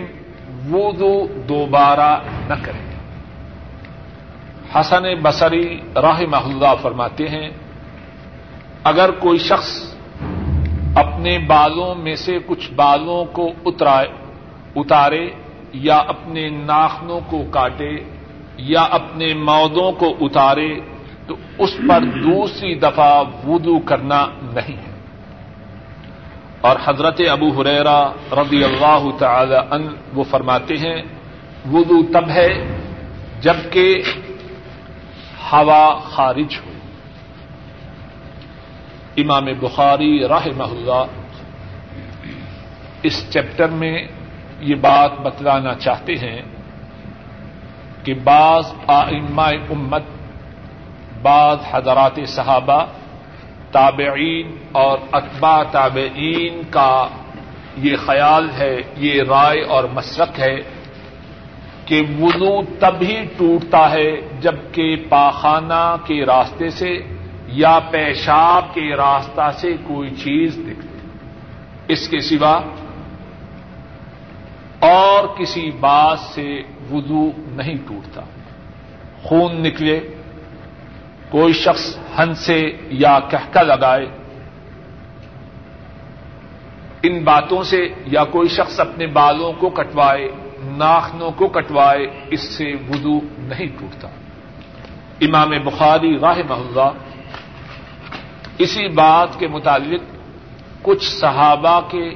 [0.71, 2.11] وضو دوبارہ
[2.49, 2.85] نہ کرے۔
[4.75, 7.49] حسن بصری راہ محلہ فرماتے ہیں،
[8.85, 9.95] اگر کوئی شخص
[10.97, 13.53] اپنے بالوں میں سے کچھ بالوں کو
[14.77, 15.27] اتارے
[15.73, 17.95] یا اپنے ناخنوں کو کاٹے
[18.57, 20.81] یا اپنے مودوں کو اتارے
[21.29, 24.99] تو اس پر دوسری دفعہ وضو کرنا نہیں ہے۔
[26.61, 31.03] اور حضرت ابو حریرا رضی اللہ تعالی ان وہ فرماتے ہیں،
[31.73, 32.79] وضو تب ہے
[33.41, 34.03] جبکہ
[35.53, 36.73] ہوا خارج ہو۔
[39.17, 41.05] امام بخاری راہ محلہ
[43.03, 44.07] اس چیپٹر میں
[44.61, 46.43] یہ بات بتلانا چاہتے ہیں
[48.05, 50.03] کہ بعض آئمہ امت
[51.23, 52.85] بعض حضرات صحابہ
[53.71, 57.09] تابعین اور اقبا تابعین کا
[57.77, 60.57] یہ خیال ہے، یہ رائے اور مسرک ہے
[61.85, 66.99] کہ وضو تب ہی ٹوٹتا ہے جبکہ پاخانہ کے راستے سے
[67.47, 70.99] یا پیشاب کے راستہ سے کوئی چیز نکلے
[71.89, 72.61] اس کے سوا
[74.81, 78.21] اور کسی بات سے وضو نہیں ٹوٹتا۔
[79.23, 80.01] خون نکلے
[81.31, 84.07] کوئی شخص ہنسے یا کہکا لگائے۔
[87.03, 90.29] ان باتوں سے یا کوئی شخص اپنے بالوں کو کٹوائے،
[90.61, 94.09] ناخنوں کو کٹوائے، اس سے وضو نہیں ٹوٹتا۔
[95.21, 96.91] امام بخاری راہ محلہ
[98.59, 100.01] اسی بات کے متعلق
[100.83, 102.14] کچھ صحابہ کے،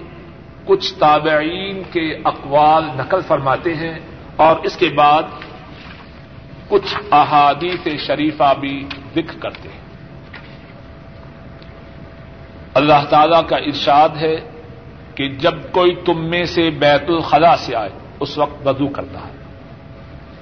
[0.64, 3.98] کچھ تابعین کے اقوال نقل فرماتے ہیں
[4.36, 5.22] اور اس کے بعد
[6.68, 9.80] کچھ احادیث شریفہ بھی ذکر کرتے ہیں۔
[12.74, 14.36] اللہ تعالی کا ارشاد ہے
[15.14, 19.32] کہ جب کوئی تم میں سے بیت الخلا سے آئے، اس وقت وضو کرتا ہے۔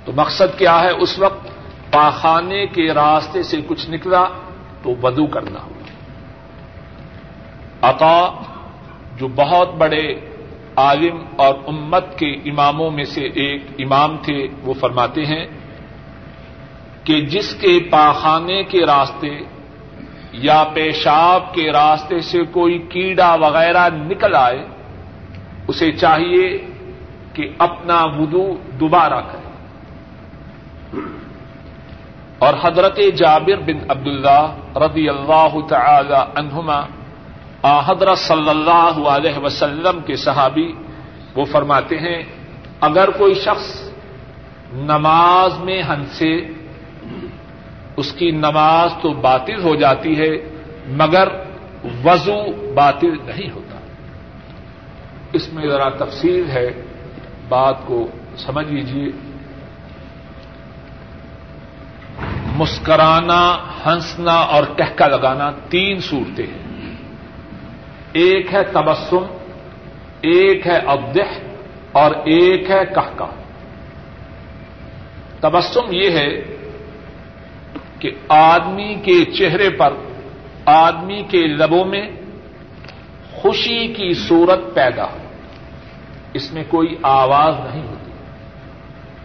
[0.04, 1.46] تو مقصد کیا ہے؟ اس وقت
[1.92, 4.24] پاخانے کے راستے سے کچھ نکلا
[4.82, 5.68] تو وضو کرنا۔
[7.82, 8.42] عطا،
[9.16, 10.14] جو بہت بڑے
[10.76, 15.46] عالم اور امت کے اماموں میں سے ایک امام تھے، وہ فرماتے ہیں
[17.10, 19.38] کہ جس کے پاخانے کے راستے
[20.32, 24.66] یا پیشاب کے راستے سے کوئی کیڑا وغیرہ نکل آئے،
[25.68, 26.66] اسے چاہیے
[27.32, 29.50] کہ اپنا وضو دوبارہ کرے۔
[32.38, 36.80] اور حضرت جابر بن عبداللہ رضی اللہ تعالی عنہما
[37.86, 40.72] حضرت صلی اللہ علیہ وسلم کے صحابی،
[41.36, 42.22] وہ فرماتے ہیں،
[42.80, 43.90] اگر کوئی شخص
[44.72, 46.59] نماز میں ہنسے
[48.00, 51.28] اس کی نماز تو باطل ہو جاتی ہے، مگر
[52.04, 53.78] وضو باطل نہیں ہوتا۔
[55.32, 56.82] اس میں ذرا تفصیل ہے،
[57.48, 59.06] بات کو سمجھ لیجیے
[62.56, 66.94] مسکرانا، ہنسنا اور ٹہکا لگانا تین صورتیں ہیں۔
[68.12, 69.22] ایک ہے تبسم،
[70.20, 71.38] ایک ہے ابدح
[71.92, 73.26] اور ایک ہے کہکا۔
[75.40, 76.56] تبسم یہ ہے
[78.00, 79.94] کہ آدمی کے چہرے پر،
[80.64, 82.10] آدمی کے لبوں میں
[83.32, 85.18] خوشی کی صورت پیدا ہو۔
[86.34, 88.10] اس میں کوئی آواز نہیں ہوتی۔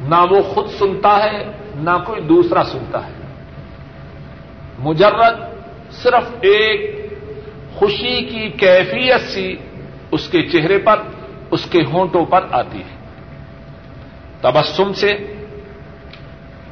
[0.01, 3.11] نہ وہ خود سنتا ہے، نہ کوئی دوسرا سنتا ہے۔
[4.79, 5.39] مجرد
[5.91, 7.09] صرف ایک
[7.75, 9.55] خوشی کی کیفیت سی
[10.11, 11.01] اس کے چہرے پر،
[11.51, 12.95] اس کے ہونٹوں پر آتی ہے۔
[14.41, 15.35] تبسم سے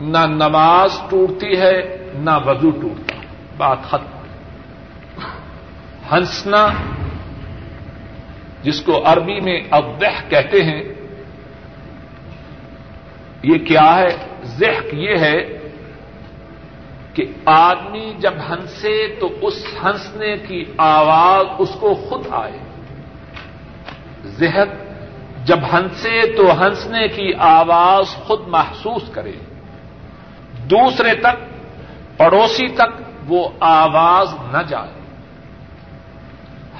[0.04, 3.16] نہ نماز ٹوٹتی ہے، نہ وضو ٹوٹتا۔
[3.58, 4.20] بات ختم۔
[6.12, 6.68] ہنسنا،
[8.64, 10.84] جس کو عربی میں ابدہ کہتے ہیں،
[13.44, 15.70] یہ کیا ہے؟ زحک یہ ہے
[17.14, 22.60] کہ آدمی جب ہنسے تو اس ہنسنے کی آواز اس کو خود آئے۔
[24.26, 24.96] ذہن
[25.46, 29.32] جب ہنسے تو ہنسنے کی آواز خود محسوس کرے۔
[30.70, 31.36] دوسرے تک،
[32.18, 35.04] پڑوسی تک وہ آواز نہ جائے۔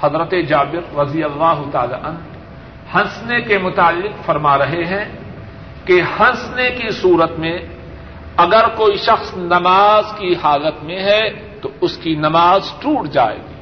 [0.00, 2.18] حضرت جابر رضی اللہ تعالی عنہ
[2.94, 5.04] ہنسنے کے متعلق فرما رہے ہیں
[5.84, 7.58] کہ ہنسنے کی صورت میں
[8.36, 11.28] اگر کوئی شخص نماز کی حالت میں ہے
[11.62, 13.54] تو اس کی نماز ٹوٹ جائے گی۔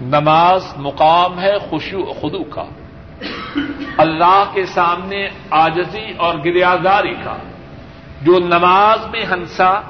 [0.00, 2.64] نماز مقام ہے خوشو خدو کا۔
[3.98, 7.36] اللہ کے سامنے آجزی اور گریازاری کا۔
[8.22, 9.80] جو نماز میں ہنسا،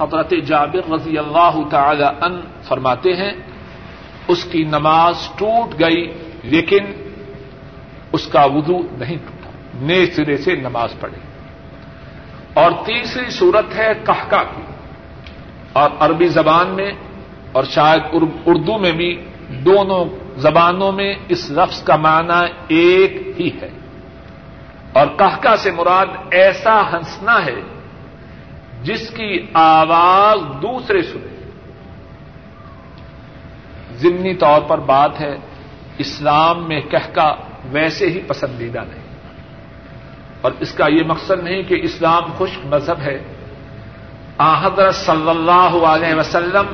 [0.00, 3.32] حضرت جابر رضی اللہ تعالی ان فرماتے ہیں،
[4.28, 6.84] اس کی نماز ٹوٹ گئی، لیکن
[8.12, 11.18] اس کا وضو نہیں ٹوٹا۔ نئے سرے سے نماز پڑھی۔
[12.54, 14.62] اور تیسری صورت ہے کہکا کی۔
[15.72, 16.92] اور عربی زبان میں
[17.52, 18.00] اور شاید
[18.46, 20.04] اردو میں بھی دونوں
[20.36, 23.70] زبانوں میں اس لفظ کا معنی ایک ہی ہے۔
[24.92, 27.60] اور کہکا سے مراد ایسا ہنسنا ہے
[28.82, 31.50] جس کی آواز دوسرے سنے۔
[33.96, 35.36] ضمنی طور پر بات ہے،
[35.98, 39.06] اسلام میں کہکا ویسے ہی پسندیدہ نہیں۔
[40.40, 43.18] اور اس کا یہ مقصد نہیں کہ اسلام خشک مذہب ہے۔
[44.38, 46.66] حضرت صلی اللہ علیہ وسلم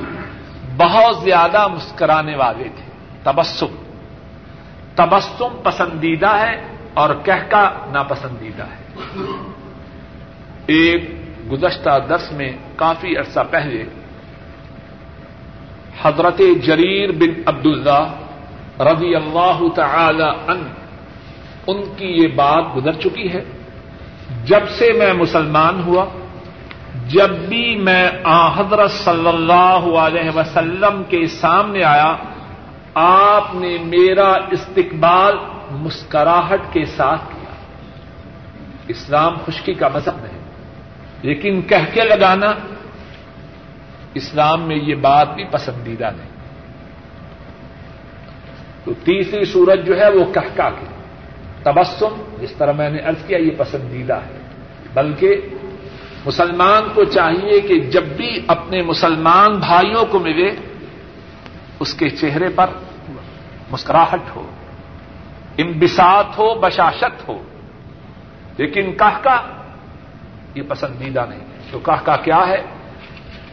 [0.76, 2.90] بہت زیادہ مسکرانے والے تھے۔
[3.22, 3.82] تبسم۔
[4.94, 8.82] تبسم پسندیدہ ہے اور کہکا ناپسندیدہ ہے۔
[10.66, 11.10] ایک
[11.52, 13.84] گزشتہ درس میں کافی عرصہ پہلے
[16.02, 18.14] حضرت جریر بن عبد اللہ
[18.80, 20.68] رضی اللہ تعالی ان
[21.66, 23.44] ان کی یہ بات گزر چکی ہے۔
[24.44, 26.04] جب سے میں مسلمان ہوا،
[27.08, 32.16] جب بھی میں آ حضرت صلی اللہ علیہ وسلم کے سامنے آیا،
[32.94, 35.34] آپ نے میرا استقبال
[35.72, 37.54] مسکراہٹ کے ساتھ کیا۔
[38.88, 40.38] اسلام خشکی کا مذہب نہیں
[41.22, 42.52] لیکن کہہ کے لگانا،
[44.14, 46.30] اسلام میں یہ بات بھی پسندیدہ نہیں۔
[48.84, 50.86] تو تیسری صورت جو ہے وہ کہکا کی۔
[51.62, 54.38] تبسم جس طرح میں نے ارض کیا، یہ پسندیدہ ہے۔
[54.94, 55.36] بلکہ
[56.26, 60.50] مسلمان کو چاہیے کہ جب بھی اپنے مسلمان بھائیوں کو ملے،
[61.80, 62.66] اس کے چہرے پر
[63.70, 64.50] مسکراہٹ ہو۔
[65.58, 67.42] انبساط ہو، بشاشت ہو۔
[68.56, 69.42] لیکن کہکا
[70.54, 71.40] یہ پسندیدہ نہیں
[71.70, 72.62] تو کہکا کیا ہے؟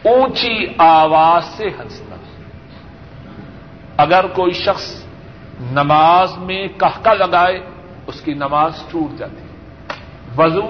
[0.04, 2.16] اونچی آواز سے ہنسنا۔
[3.96, 5.04] اگر کوئی شخص
[5.60, 7.60] نماز میں کہکا لگائے،
[8.06, 9.44] اس کی نماز ٹوٹ جاتی۔
[10.38, 10.62] وضو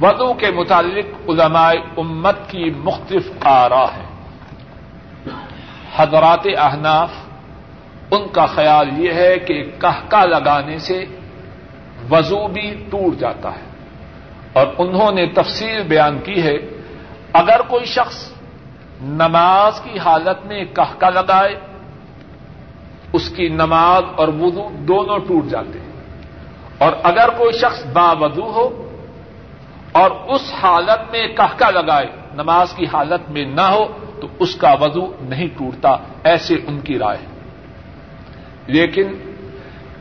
[0.00, 4.04] وضو کے متعلق علماء امت کی مختلف آرا ہے
[5.96, 7.10] حضرات احناف
[8.10, 11.04] ان کا خیال یہ ہے کہ کہکا لگانے سے
[12.10, 13.68] وضو بھی ٹوٹ جاتا ہے۔
[14.52, 16.56] اور انہوں نے تفصیل بیان کی ہے،
[17.32, 18.32] اگر کوئی شخص
[19.00, 21.60] نماز کی حالت میں کہکا لگائے،
[23.12, 25.88] اس کی نماز اور وضو دونوں ٹوٹ جاتے ہیں۔
[26.78, 28.88] اور اگر کوئی شخص باوضو ہو
[29.92, 33.86] اور اس حالت میں کہکا لگائے، نماز کی حالت میں نہ ہو،
[34.20, 37.37] تو اس کا وضو نہیں ٹوٹتا، ایسے ان کی رائے ہے۔
[38.68, 39.32] لیکن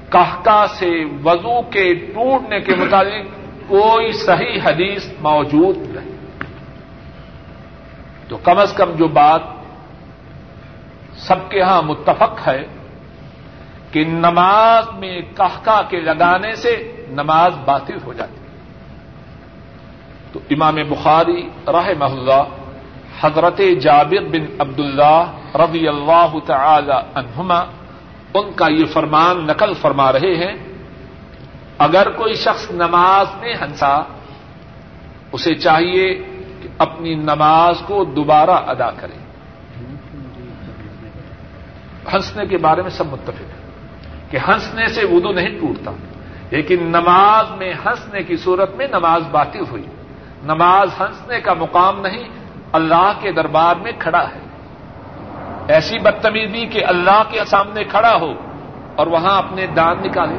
[0.09, 3.25] کہکا سے وضو کے ٹوٹنے کے متعلق
[3.67, 6.17] کوئی صحیح حدیث موجود نہیں۔
[8.27, 9.41] تو کم از کم جو بات
[11.17, 12.63] سب کے ہاں متفق ہے
[13.91, 18.37] کہ نماز میں کہکا کے لگانے سے نماز باطل ہو جاتی۔
[20.31, 22.43] تو امام بخاری راہ محلہ
[23.21, 25.23] حضرت جابر بن عبد اللہ
[25.55, 27.59] رضی اللہ تعالی عنہما
[28.33, 30.55] ان کا یہ فرمان نقل فرما رہے ہیں،
[31.77, 33.97] اگر کوئی شخص نماز میں ہنسا،
[35.31, 36.13] اسے چاہیے
[36.61, 39.17] کہ اپنی نماز کو دوبارہ ادا کرے۔
[42.13, 43.69] ہنسنے کے بارے میں سب متفق ہے
[44.29, 45.91] کہ ہنسنے سے وضو نہیں ٹوٹتا،
[46.51, 49.85] لیکن نماز میں ہنسنے کی صورت میں نماز باطل ہوئی۔
[50.43, 52.23] نماز ہنسنے کا مقام نہیں،
[52.71, 54.46] اللہ کے دربار میں کھڑا ہے۔
[55.67, 58.33] ایسی بدتمیزی کہ اللہ کے سامنے کھڑا ہو
[58.95, 60.37] اور وہاں اپنے دان نکالے۔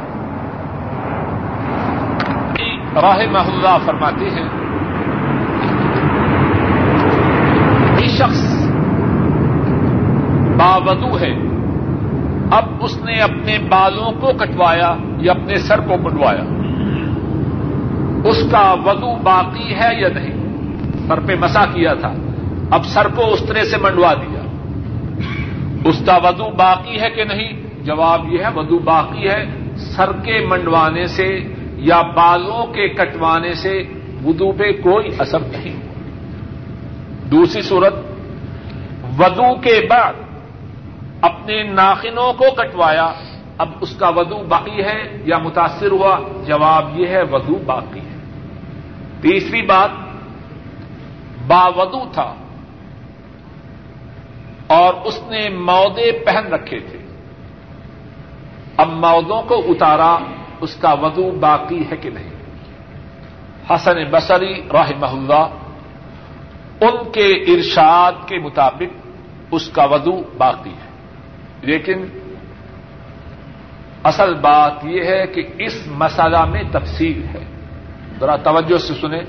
[3.03, 4.49] راہ محلہ فرماتے ہیں،
[8.01, 8.55] یہ شخص
[10.57, 11.35] باودو ہے۔
[12.51, 16.43] اب اس نے اپنے بالوں کو کٹوایا یا اپنے سر کو کٹوایا
[18.25, 20.35] اس کا وضو باقی ہے یا نہیں؟
[21.09, 22.13] سر پہ مسا کیا تھا۔
[22.71, 24.38] اب سر کو اس طرح سے منڈوا دیا۔
[25.85, 27.53] اس کا وضو باقی ہے کہ نہیں؟
[27.85, 29.45] جواب یہ ہے، وضو باقی ہے۔
[29.77, 31.41] سر کے منڈوانے سے
[31.77, 33.83] یا بالوں کے کٹوانے سے
[34.25, 35.77] ودو پہ کوئی اثر نہیں۔
[37.31, 37.95] دوسری صورت
[39.19, 40.13] ودو کے بعد
[41.21, 43.13] اپنے ناخنوں کو کٹوایا۔
[43.59, 48.17] اب اس کا ودو باقی ہے یا متاثر ہوا؟ جواب یہ ہے ودو باقی ہے۔
[49.21, 49.91] تیسری بات
[51.47, 52.35] باودو تھا۔
[54.69, 56.99] اور اس نے مودے پہن رکھے تھے۔
[58.77, 60.19] اب مودوں کو اتارا،
[60.61, 62.31] اس کا وضو باقی ہے کہ نہیں۔
[63.71, 65.49] حسن بصری راہ اللہ
[66.81, 69.07] ان کے ارشاد کے مطابق
[69.51, 70.89] اس کا وضو باقی ہے۔
[71.63, 72.05] لیکن
[74.05, 77.45] اصل بات یہ ہے کہ اس مسئلہ میں تفصیل ہے۔
[78.21, 79.23] ذرا توجہ سے سنیں،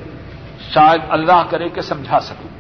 [0.74, 2.59] شاید اللہ کرے کہ سمجھا سکوں۔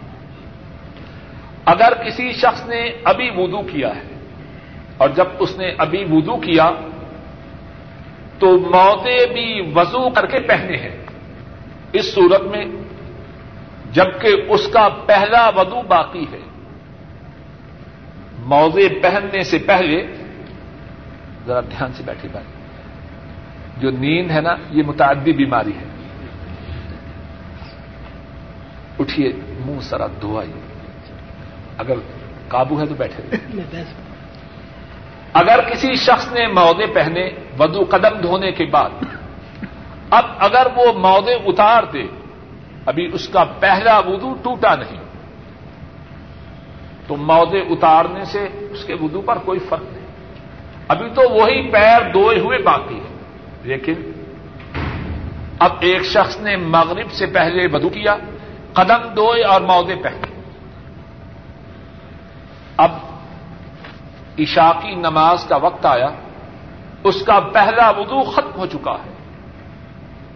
[1.70, 4.02] اگر کسی شخص نے ابھی وضو کیا ہے
[4.98, 6.72] اور جب اس نے ابھی وضو کیا
[8.40, 10.96] تو موتے بھی وضو کر کے پہنے ہیں۔
[11.94, 12.66] اس صورت میں
[13.92, 16.44] جبکہ اس کا پہلا وضو باقی ہے،
[18.40, 19.98] موزے پہننے سے پہلے
[21.46, 22.48] ذرا دھیان سے بیٹھی بات
[23.82, 25.88] جو نیند ہے نا، یہ متعدی بیماری ہے۔
[29.00, 29.32] اٹھیے،
[29.66, 30.59] منہ سرا دھوائیے
[31.80, 31.94] اگر
[32.48, 33.36] قابو ہے تو بیٹھے
[35.34, 38.90] اگر کسی شخص نے مودے پہنے ودو قدم دھونے کے بعد
[40.10, 42.04] اب اگر وہ مودے اتار دے
[42.86, 45.00] ابھی اس کا پہلا ودو ٹوٹا نہیں
[47.08, 50.08] تو مودے اتارنے سے اس کے ودو پر کوئی فرق نہیں۔
[50.88, 53.16] ابھی تو وہی پیر دوئے ہوئے باقی ہے
[53.64, 54.12] لیکن
[55.60, 58.16] اب ایک شخص نے مغرب سے پہلے ودو کیا
[58.74, 60.29] قدم دوئے اور مودے پہنے۔
[62.80, 62.92] اب
[64.40, 66.10] عشاء کی نماز کا وقت آیا،
[67.04, 69.14] اس کا پہلا وضو ختم ہو چکا ہے۔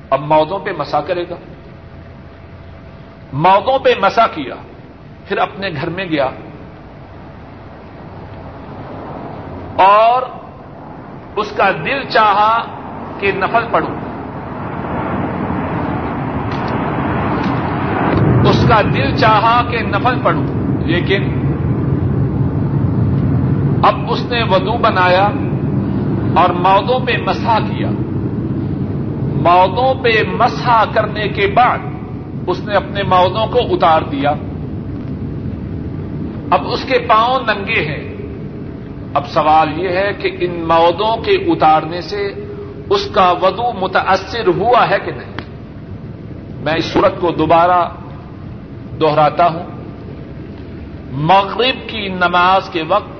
[0.09, 1.35] اب مودوں پہ مسا کرے گا۔
[3.33, 4.55] مودوں پہ مسا کیا،
[5.25, 6.29] پھر اپنے گھر میں گیا۔
[9.83, 10.21] اور
[11.35, 12.65] اس کا دل چاہا
[13.19, 13.95] کہ نفل پڑوں
[18.49, 20.43] اس کا دل چاہا کہ نفل پڑوں
[20.81, 21.42] لیکن
[23.83, 25.25] اب اس نے ودو بنایا
[26.35, 27.87] اور مودوں پہ مسا کیا۔
[29.33, 31.77] مودوں پہ مسا کرنے کے بعد
[32.47, 34.29] اس نے اپنے مودوں کو اتار دیا۔
[36.51, 38.13] اب اس کے پاؤں ننگے ہیں۔
[39.13, 42.33] اب سوال یہ ہے کہ ان مودوں کے اتارنے سے
[42.89, 45.33] اس کا ودو متاثر ہوا ہے کہ نہیں؟
[46.63, 47.89] میں اس صورت کو دوبارہ
[48.99, 49.63] دوہراتا ہوں۔
[51.11, 53.12] مغرب کی نماز کے وقت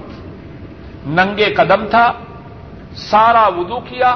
[1.07, 2.13] ننگے قدم تھا،
[2.95, 4.15] سارا وضو کیا،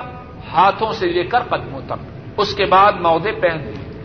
[0.53, 1.93] ہاتھوں سے لے کر قدموں تک۔
[2.37, 4.03] اس کے بعد مودے پہن لیے۔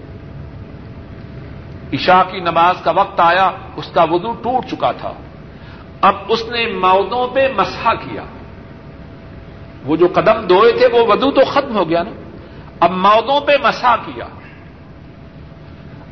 [1.92, 5.12] عشاء کی نماز کا وقت آیا، اس کا وضو ٹوٹ چکا تھا۔
[6.00, 8.22] اب اس نے مودوں پہ مسحا کیا۔
[9.84, 12.10] وہ جو قدم دھوئے تھے، وہ ودو تو ختم ہو گیا نا۔
[12.80, 14.24] اب مودوں پہ مسا کیا۔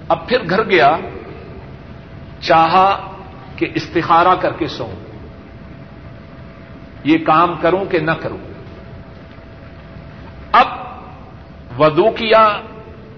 [0.08, 0.96] اب پھر گھر گیا،
[2.40, 3.10] چاہا
[3.56, 4.90] کہ استخارہ کر کے سو
[7.04, 8.38] یہ کام کروں کہ نہ کروں۔
[10.52, 10.66] اب
[11.78, 12.60] ودو کیا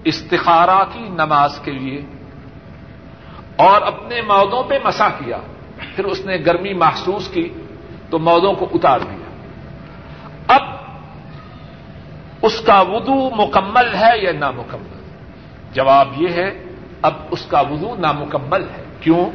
[0.03, 2.01] استخارہ کی نماز کے لیے
[3.55, 5.37] اور اپنے مودوں پہ مسا کیا،
[5.95, 7.49] پھر اس نے گرمی محسوس کی
[8.09, 9.25] تو مودوں کو اتار دیا۔
[10.47, 10.61] اب
[12.41, 15.01] اس کا وضو مکمل ہے یا نامکمل؟
[15.73, 16.63] جواب یہ ہے،
[17.01, 19.25] اب اس کا وضو نامکمل ہے۔ کیوں؟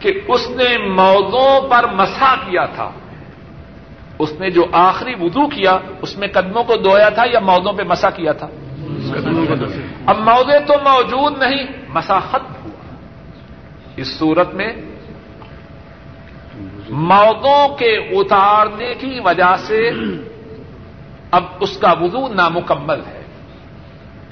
[0.00, 2.90] کہ اس نے مودوں پر مسا کیا تھا۔
[4.18, 7.82] اس نے جو آخری وضو کیا اس میں قدموں کو دھویا تھا یا مودوں پہ
[7.82, 8.48] مسا کیا تھا؟
[10.06, 12.96] اب مودے تو موجود نہیں مسا ختم ہوا۔
[13.96, 14.72] اس صورت میں
[16.90, 19.90] مودوں کے اتارنے کی وجہ سے
[21.30, 23.22] اب اس کا وضو نامکمل ہے۔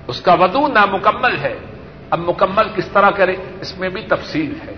[0.07, 1.59] اس کا وضو نامکمل ہے۔
[2.11, 4.75] اب مکمل کس طرح کرے؟ اس میں بھی تفصیل ہے۔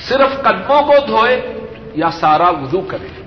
[0.00, 1.54] صرف قدموں کو دھوئے
[1.94, 3.21] یا سارا وضو کرے؟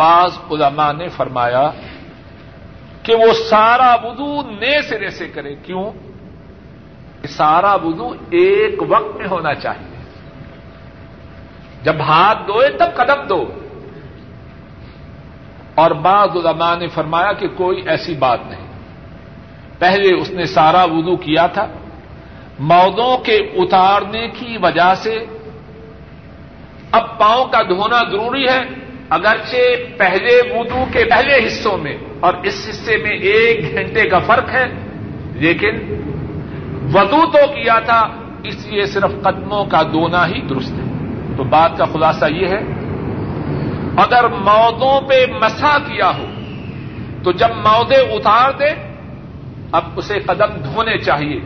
[0.00, 1.70] بعض علماء نے فرمایا
[3.02, 5.90] کہ وہ سارا وضو نئے سرے سے کرے، کیوں؟
[7.28, 9.96] سارا وضو ایک وقت میں ہونا چاہیے۔
[11.82, 13.44] جب ہاتھ دھوئے تب قدم دو
[15.74, 18.66] اور بعض علماء نے فرمایا کہ کوئی ایسی بات نہیں۔
[19.78, 21.66] پہلے اس نے سارا وضو کیا تھا۔
[22.58, 25.24] مودوں کے اتارنے کی وجہ سے
[26.92, 28.79] اب پاؤں کا دھونا ضروری ہے۔
[29.10, 34.48] اگرچہ پہلے وضو کے پہلے حصوں میں اور اس حصے میں ایک گھنٹے کا فرق
[34.54, 34.66] ہے،
[35.34, 35.74] لیکن
[36.94, 38.00] وضو تو کیا تھا،
[38.44, 40.86] اس لیے صرف قدموں کا دونا ہی درست ہے۔
[41.36, 42.62] تو بات کا خلاصہ یہ ہے،
[43.96, 46.26] اگر مودوں پہ مسا کیا ہو،
[47.22, 48.70] تو جب مودے اتار دے
[49.72, 51.40] اب اسے قدم دھونے چاہیے۔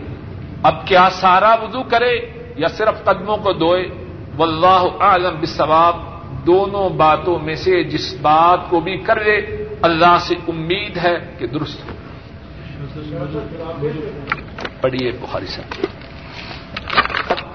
[0.63, 2.15] اب کیا سارا وضو کرے
[2.57, 3.89] یا صرف قدموں کو دھوئے
[4.37, 6.14] واللہ اعلم بالثواب
[6.47, 11.47] دونوں باتوں میں سے جس بات کو بھی کر لے اللہ سے امید ہے کہ
[11.47, 11.95] درست ہو۔
[14.81, 15.87] پڑھیے بخاری صاحب۔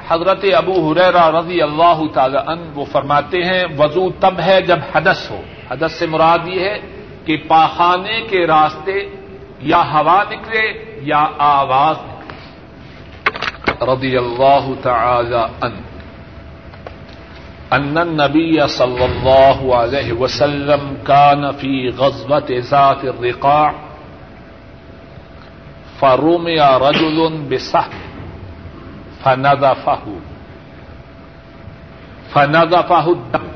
[0.08, 5.32] حضرت ابو حریرا رضی اللہ تعالی ان وہ فرماتے ہیں، وضو تب ہے جب حدث
[5.32, 6.80] ہو۔ حدث سے مراد یہ ہے
[7.26, 9.16] کہ پاخانے کے راستے
[9.60, 12.20] یا ہوا نکلے یا آواز نکلے۔
[13.94, 15.89] رضی اللہ تعالی ان
[17.74, 23.74] ان النبي صلى الله عليه وسلم كان في غزوة ذات الرقاع
[25.99, 28.01] فرمي رجل بسهم
[29.24, 30.01] فنظفه
[32.34, 33.47] فنظفه الدم.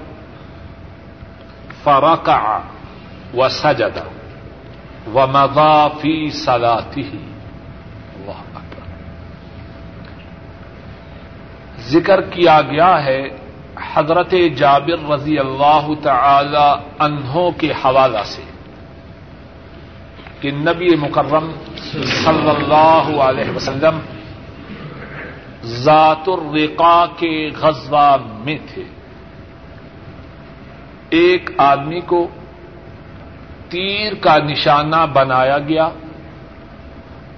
[1.84, 2.60] فركع
[3.34, 4.04] وسجد
[5.14, 7.12] ومضى في صلاته.
[8.16, 8.86] اللہ اکبر
[11.80, 13.43] ذکر کیا گیا ہے
[13.82, 18.42] حضرت جابر رضی اللہ تعالی انہوں کے حوالہ سے
[20.42, 24.00] کہ نبی مکرم صلی اللہ علیہ وسلم
[25.64, 28.84] ذات الرقا کے غزوہ میں تھے۔
[31.10, 32.28] ایک آدمی کو
[33.70, 35.90] تیر کا نشانہ بنایا گیا،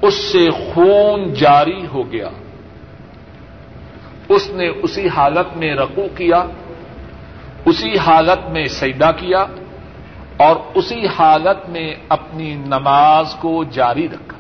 [0.02, 2.30] اس سے خون جاری ہو گیا۔
[4.30, 6.46] اس نے اسی حالت میں رقو کیا،
[7.66, 9.46] اسی حالت میں سیدا کیا،
[10.38, 14.38] اور اسی حالت میں اپنی نماز کو جاری رکھا۔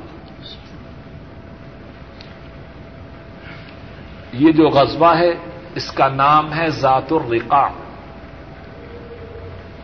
[4.33, 5.33] یہ جو غزوہ ہے،
[5.75, 7.67] اس کا نام ہے ذات الرقا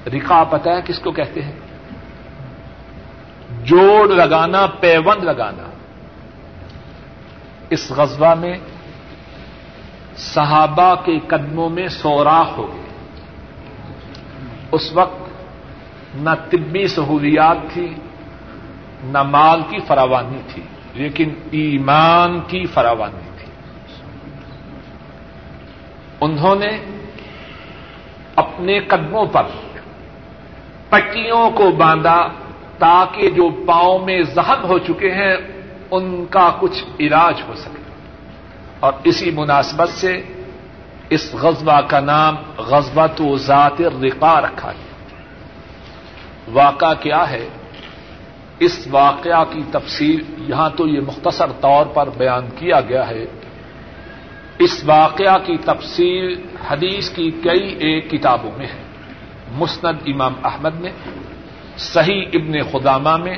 [0.07, 1.55] رقا پتہ ہے کس کو کہتے ہیں؟
[3.63, 5.69] جوڑ لگانا، پیوند لگانا۔
[7.69, 8.57] اس غزوہ میں
[10.21, 12.81] صحابہ کے قدموں میں سوراخ ہو گئے۔
[14.71, 15.29] اس وقت
[16.15, 17.93] نہ طبی سہولیات تھی،
[19.03, 20.63] نہ مال کی فراوانی تھی،
[20.93, 23.51] لیکن ایمان کی فراوانی تھی۔
[26.21, 27.01] انہوں نے
[28.35, 29.43] اپنے قدموں پر
[30.89, 32.27] پٹیوں کو باندھا
[32.77, 35.35] تاکہ جو پاؤں میں زخم ہو چکے ہیں،
[35.91, 37.80] ان کا کچھ علاج ہو سکے۔
[38.81, 40.21] اور اسی مناسبت سے
[41.09, 44.91] اس غزبہ کا نام غزبہ تو ذات رقا رکھا گیا۔
[46.47, 47.47] واقعہ کیا ہے؟
[48.59, 53.25] اس واقعہ کی تفصیل یہاں تو یہ مختصر طور پر بیان کیا گیا ہے۔
[54.59, 58.83] اس واقعہ کی تفصیل حدیث کی کئی ایک کتابوں میں ہے۔
[59.51, 60.91] مسند امام احمد میں،
[61.77, 63.37] صحیح ابن خدامہ میں،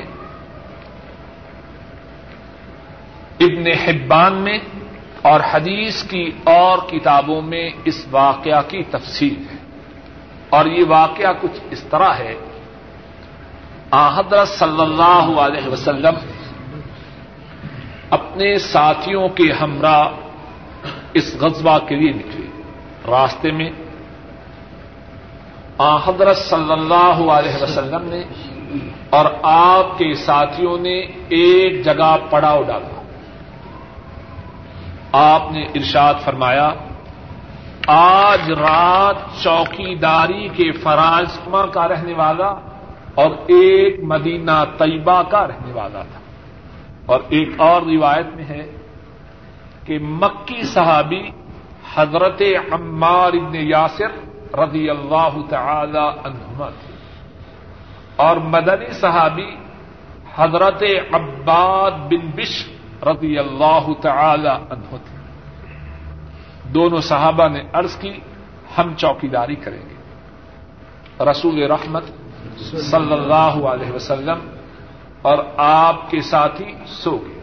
[3.40, 4.58] ابن حبان میں
[5.24, 9.56] اور حدیث کی اور کتابوں میں اس واقعہ کی تفصیل ہے۔
[10.48, 12.34] اور یہ واقعہ کچھ اس طرح ہے۔
[13.90, 16.14] حضرت صلی اللہ علیہ وسلم
[18.10, 20.08] اپنے ساتھیوں کے ہمراہ
[21.14, 22.62] اس غزوہ کے لیے نکلے
[23.10, 23.70] راستے میں۔
[25.78, 28.22] حضرت صلی اللہ علیہ وسلم نے
[29.10, 32.93] اور آپ کے ساتھیوں نے ایک جگہ پڑاؤ ڈالا۔
[35.16, 36.70] آپ نے ارشاد فرمایا،
[37.86, 41.38] آج رات چوکی داری کے فراز
[41.72, 42.54] کا رہنے والا
[43.14, 46.20] اور ایک مدینہ طیبہ کا رہنے والا تھا۔
[47.06, 48.70] اور ایک اور روایت میں ہے
[49.84, 51.28] کہ مکی صحابی
[51.94, 52.42] حضرت
[52.72, 54.10] عمار ابن یاسر
[54.58, 56.94] رضی اللہ تعالی عنہما تھے۔
[58.16, 59.56] اور مدنی صحابی
[60.36, 65.24] حضرت عباد بن بش رضی اللہ تعالی عنہ تھے
[66.68, 68.12] دونوں صحابہ نے عرض کی،
[68.78, 69.94] ہم چوکیداری کریں گے۔
[71.24, 72.04] رسول رحمت
[72.58, 74.38] صلی اللہ علیہ وسلم
[75.22, 77.40] اور آپ کے ساتھی سو گئے۔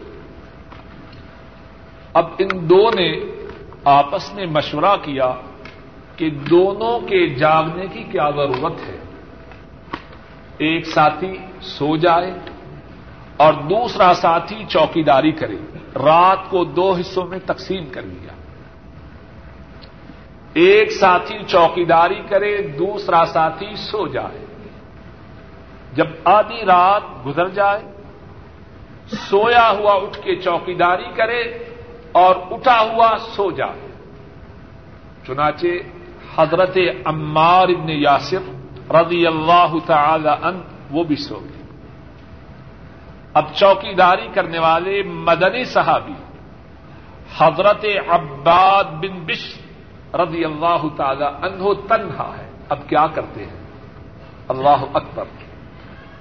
[2.12, 3.14] اب ان دو نے
[3.84, 5.34] آپس میں مشورہ کیا
[6.16, 8.98] کہ دونوں کے جاگنے کی کیا ضرورت ہے۔
[10.58, 12.32] ایک ساتھی سو جائے
[13.42, 15.56] اور دوسرا ساتھی چوکیداری کرے۔
[16.04, 18.32] رات کو دو حصوں میں تقسیم کر لیا۔
[20.52, 24.46] ایک ساتھی چوکیداری کرے، دوسرا ساتھی سو جائے۔
[25.92, 27.80] جب آدھی رات گزر جائے،
[29.06, 31.40] سویا ہوا اٹھ کے چوکیداری کرے
[32.12, 33.90] اور اٹھا ہوا سو جائے۔
[35.26, 35.66] چنانچہ
[36.36, 38.42] حضرت عمار ابن یاسر
[38.90, 41.61] رضی اللہ تعالی ان وہ بھی سو گئے۔
[43.34, 46.12] اب چوکیداری کرنے والے مدنی صحابی،
[47.38, 49.58] حضرت عباد بن بش
[50.14, 53.56] رضی اللہ تعالی انہو تنہا ہے۔ اب کیا کرتے ہیں؟
[54.48, 55.24] اللہ اکبر۔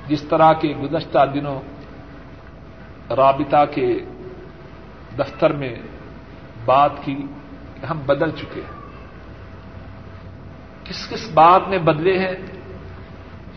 [0.07, 1.61] جس طرح کے گزشتہ دنوں
[3.13, 3.99] رابطہ کے
[5.19, 5.75] دفتر میں
[6.65, 7.25] بات کی
[7.89, 8.81] ہم بدل چکے ہیں۔
[10.83, 12.35] کس کس بات میں بدلے ہیں؟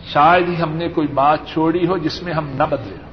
[0.03, 3.04] شاید ہی ہم نے کوئی بات چھوڑی ہو جس میں ہم نہ بدلے۔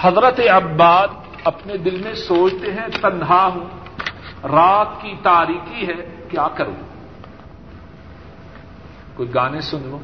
[0.00, 1.08] حضرت عباد
[1.44, 3.64] اپنے دل میں سوچتے ہیں، تنہا ہوں۔
[4.48, 6.88] رات کی تاریخی ہے، کیا کروں؟
[9.14, 9.98] کوئی گانے سن لو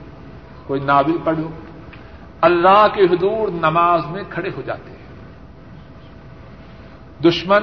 [0.66, 1.48] کوئی ناول پڑھ لو
[2.40, 4.96] اللہ کے حضور نماز میں کھڑے ہو جاتے ہیں۔
[7.22, 7.62] دشمن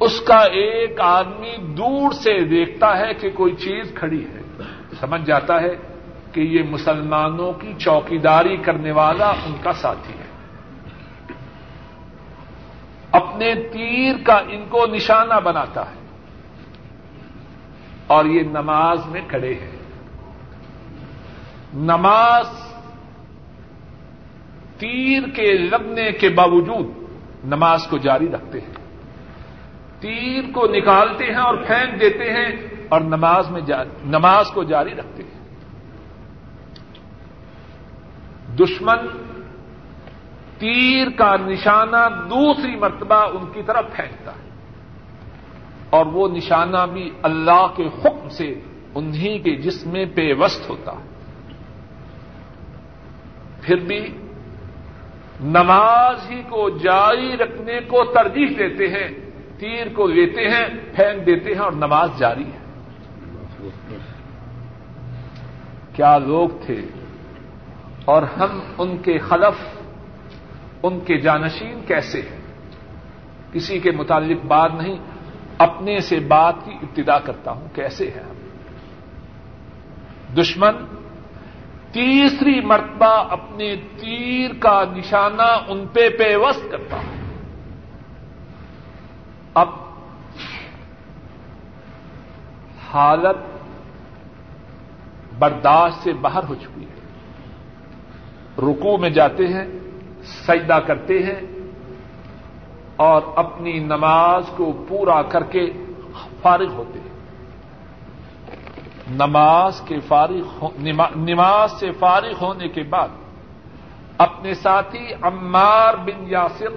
[0.00, 4.62] اس کا ایک آدمی دور سے دیکھتا ہے کہ کوئی چیز کھڑی ہے۔
[5.00, 5.76] سمجھ جاتا ہے
[6.32, 10.23] کہ یہ مسلمانوں کی چوکیداری کرنے والا ان کا ساتھی ہے۔
[13.34, 15.96] اپنے تیر کا ان کو نشانہ بناتا ہے
[18.06, 19.76] اور یہ نماز میں کھڑے ہیں۔
[21.74, 22.48] نماز
[24.78, 26.86] تیر کے لگنے کے باوجود
[27.44, 28.74] نماز کو جاری رکھتے ہیں۔
[30.00, 32.56] تیر کو نکالتے ہیں اور پھینک دیتے ہیں
[32.88, 33.60] اور نماز میں
[34.04, 35.40] نماز کو جاری رکھتے ہیں۔
[38.56, 38.96] دشمن
[40.64, 44.48] تیر کا نشانہ دوسری مرتبہ ان کی طرف پھینکتا ہے۔
[45.90, 48.60] اور وہ نشانہ بھی اللہ کے حکم سے
[48.94, 51.04] انہیں کے جسم میں پیوست ہوتا ہے۔
[53.60, 54.16] پھر بھی
[55.40, 61.52] نماز ہی کو جاری رکھنے کو ترجیح دیتے ہیں، تیر کو لیتے ہیں، پھینک دیتے
[61.52, 62.64] ہیں اور نماز جاری ہے۔
[65.92, 66.80] کیا لوگ تھے
[68.04, 69.83] اور ہم ان کے خلف
[70.84, 72.40] ان کے جانشین کیسے ہیں؟
[73.52, 74.96] کسی کے متعلق بات نہیں،
[75.58, 78.32] اپنے سے بات کی ابتدا کرتا ہوں، کیسے ہیں
[80.36, 80.74] دشمن،
[81.92, 87.14] تیسری مرتبہ اپنے تیر کا نشانہ ان پہ پیوست کرتا ہوں۔
[89.54, 89.68] اب
[92.90, 93.36] حالت
[95.38, 97.00] برداشت سے باہر ہو چکی ہے۔
[98.58, 99.64] رکو میں جاتے ہیں
[100.24, 101.40] سجدہ کرتے ہیں
[102.96, 105.70] اور اپنی نماز کو پورا کر کے
[106.42, 107.04] فارغ ہوتے ہیں۔
[109.10, 110.66] نماز کے فارغ
[111.16, 113.08] نماز سے فارغ ہونے کے بعد
[114.18, 116.72] اپنے ساتھی عمار بن یاسر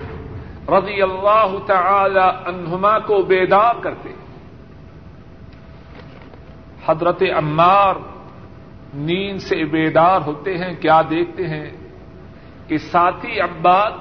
[0.69, 4.13] رضی اللہ تعالی عنہما کو بیدار کرتے
[6.87, 7.95] حضرت عمار
[8.93, 11.86] نیند سے بیدار ہوتے ہیں، کیا دیکھتے ہیں؟
[12.67, 13.91] کہ ساتھی عباد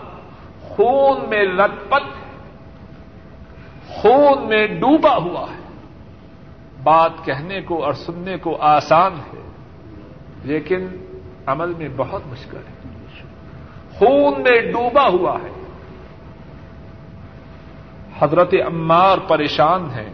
[0.61, 2.03] خون میں لت پت
[3.89, 5.67] خون میں ڈوبا ہوا ہے۔
[6.83, 9.51] بات کہنے کو اور سننے کو آسان ہے،
[10.45, 10.89] لیکن
[11.47, 12.89] عمل میں بہت مشکل ہے۔
[13.95, 15.51] خون میں ڈوبا ہوا ہے۔
[18.19, 20.13] حضرت عمار پریشان ہیں۔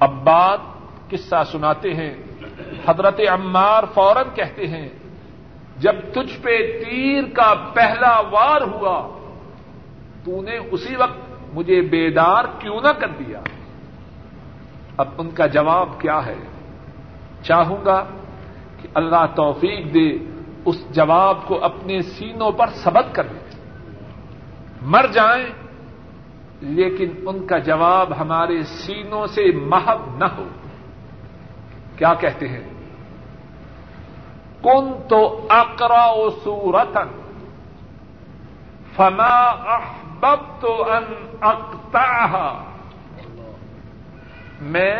[0.00, 0.58] اب بات
[1.10, 2.14] قصہ سناتے ہیں۔
[2.86, 4.88] حضرت عمار فوراً کہتے ہیں
[5.78, 9.08] جب تجھ پہ تیر کا پہلا وار ہوا،
[10.24, 13.40] تو نے اسی وقت مجھے بیدار کیوں نہ کر دیا؟
[14.96, 16.36] اب ان کا جواب کیا ہے؟
[17.42, 18.04] چاہوں گا
[18.82, 20.18] کہ اللہ توفیق دے
[20.64, 23.38] اس جواب کو اپنے سینوں پر سبق کر دے
[24.82, 25.46] مر جائیں،
[26.60, 30.44] لیکن ان کا جواب ہمارے سینوں سے محب نہ ہو۔
[31.96, 32.81] کیا کہتے ہیں؟
[34.62, 36.12] کن تو اکرا
[36.44, 37.20] سورتن
[38.96, 42.64] فما احبب تو ان اکتا
[44.60, 44.96] میں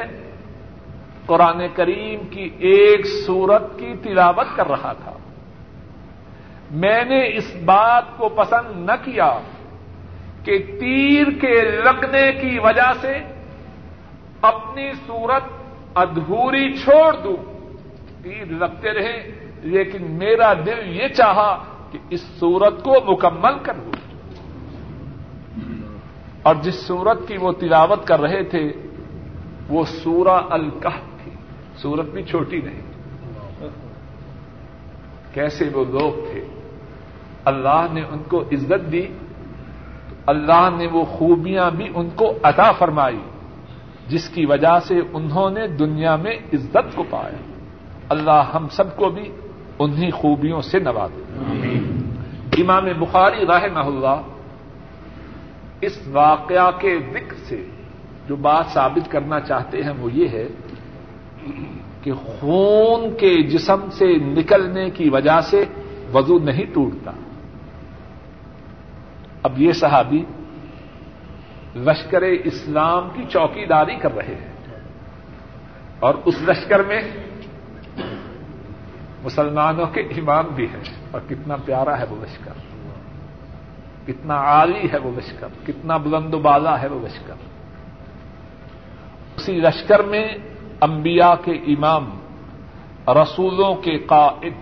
[1.26, 5.12] قرآن کریم کی ایک سورت کی تلاوت کر رہا تھا۔
[6.70, 9.38] میں نے اس بات کو پسند نہ کیا
[10.44, 13.18] کہ تیر کے لگنے کی وجہ سے
[14.42, 15.42] اپنی سورت
[15.94, 17.52] ادھوری چھوڑ دوں۔
[18.22, 23.92] تیر لگتے رہے لیکن میرا دل یہ چاہا کہ اس سورت کو مکمل کر دوں۔
[26.42, 28.72] اور جس سورت کی وہ تلاوت کر رہے تھے،
[29.68, 31.32] وہ سورہ الکہ تھی۔
[31.76, 32.80] سورت بھی چھوٹی نہیں۔
[35.34, 36.46] کیسے وہ لوگ تھے۔
[37.44, 39.06] اللہ نے ان کو عزت دی۔
[40.26, 43.20] اللہ نے وہ خوبیاں بھی ان کو عطا فرمائی،
[44.08, 47.52] جس کی وجہ سے انہوں نے دنیا میں عزت کو پایا۔
[48.08, 49.32] اللہ ہم سب کو بھی
[49.78, 51.22] انہی خوبیوں سے نوازے۔
[52.62, 54.22] امام بخاری راہ اللہ
[55.80, 57.66] اس واقعہ کے ذکر سے
[58.28, 60.48] جو بات ثابت کرنا چاہتے ہیں وہ یہ ہے
[62.02, 65.64] کہ خون کے جسم سے نکلنے کی وجہ سے
[66.12, 67.10] وضو نہیں ٹوٹتا۔
[69.42, 70.24] اب یہ صحابی
[71.76, 74.52] لشکر اسلام کی چوکی داری کر رہے ہیں
[76.00, 77.00] اور اس لشکر میں
[79.22, 82.52] مسلمانوں کے امام بھی ہیں اور کتنا پیارا ہے وہ لشکر۔
[84.06, 87.34] کتنا عالی ہے وہ لشکر۔ کتنا بلند و بالا ہے وہ لشکر۔
[89.36, 90.34] اسی لشکر میں
[90.80, 92.10] انبیاء کے امام،
[93.08, 94.52] رسولوں کے قائد،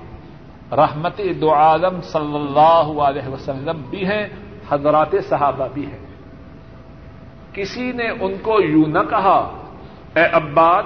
[0.72, 4.26] رحمت دو عالم صلی اللہ علیہ وسلم بھی ہیں،
[4.70, 6.06] حضرات صحابہ بھی ہیں۔
[7.52, 9.56] کسی نے ان کو یوں نہ کہا،
[10.16, 10.82] اے عباد،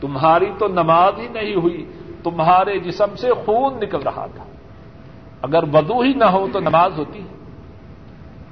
[0.00, 1.90] تمہاری تو نماز ہی نہیں ہوئی
[2.24, 4.44] تمہارے جسم سے خون نکل رہا تھا۔
[5.42, 7.22] اگر ودو ہی نہ ہو تو نماز ہوتی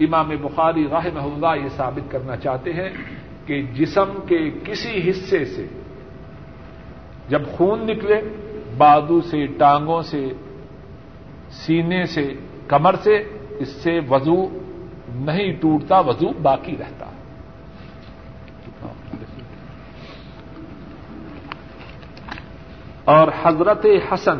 [0.00, 2.88] امام بخاری راہ اللہ یہ ثابت کرنا چاہتے ہیں
[3.46, 5.66] کہ جسم کے کسی حصے سے
[7.28, 8.20] جب خون نکلے
[8.76, 10.28] بادو سے، ٹانگوں سے،
[11.50, 12.34] سینے سے،
[12.68, 13.16] کمر سے،
[13.58, 14.58] اس سے وضو
[15.14, 17.07] نہیں ٹوٹتا، وضو باقی رہتا۔
[23.08, 24.38] اور حضرت حسن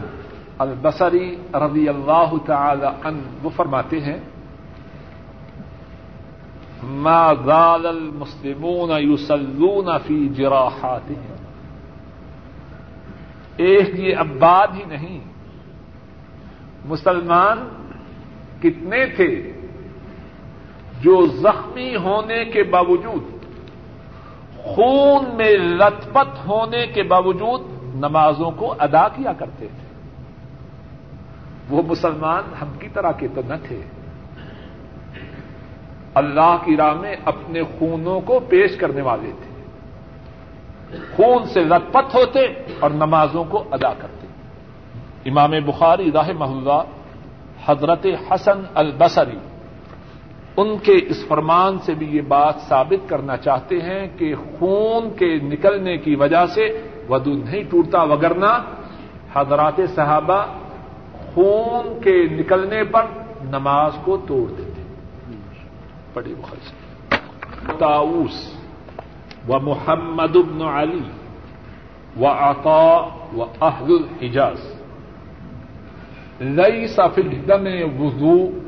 [0.58, 4.20] البصری رضی اللہ تعالی عنہ وہ فرماتے ہیں،
[7.02, 11.36] ما زال المسلمون یسلون فی جراحاتهم.
[13.68, 15.20] ایک یہ اباد ہی نہیں،
[16.86, 17.58] مسلمان
[18.62, 19.32] کتنے تھے
[21.00, 23.24] جو زخمی ہونے کے باوجود،
[24.64, 27.62] خون میں لت پت ہونے کے باوجود
[27.94, 29.88] نمازوں کو ادا کیا کرتے تھے۔
[31.68, 33.80] وہ مسلمان ہم کی طرح کے تو نہ تھے۔
[36.14, 39.48] اللہ کی راہ میں اپنے خونوں کو پیش کرنے والے تھے۔
[41.16, 42.40] خون سے لت پت ہوتے
[42.80, 44.26] اور نمازوں کو ادا کرتے۔
[45.30, 46.82] امام بخاری راہ محلہ
[47.66, 49.38] حضرت حسن البصری،
[50.56, 55.34] ان کے اس فرمان سے بھی یہ بات ثابت کرنا چاہتے ہیں کہ خون کے
[55.42, 58.58] نکلنے کی وجہ سے ودو نہیں ٹوٹتا وگرنا
[59.34, 60.44] حضرات صحابہ
[61.34, 63.06] خون کے نکلنے پر
[63.44, 64.82] نماز کو توڑ دیتے
[66.14, 66.72] بڑی بخش
[67.78, 68.54] تاؤس
[69.48, 71.02] و محمد ابن علی
[72.20, 74.74] و عطا و اہل الحجاز۔
[76.40, 77.66] لئی سفل دم
[78.00, 78.58] وضو۔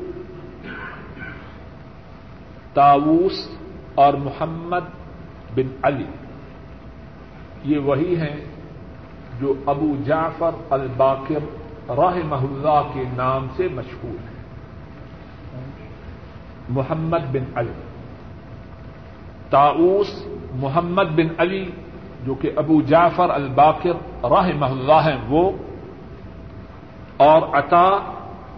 [2.73, 3.49] تاؤس
[3.95, 4.89] اور محمد
[5.55, 6.05] بن علی۔
[7.63, 8.35] یہ وہی ہیں
[9.39, 11.39] جو ابو جعفر الباقر
[11.89, 14.41] راہ اللہ کے نام سے مشہور ہیں۔
[16.69, 17.71] محمد بن علی۔
[19.49, 21.69] تاؤس محمد بن علی
[22.25, 25.51] جو کہ ابو جعفر الباقر راہ اللہ ہیں وہ،
[27.17, 27.89] اور عطا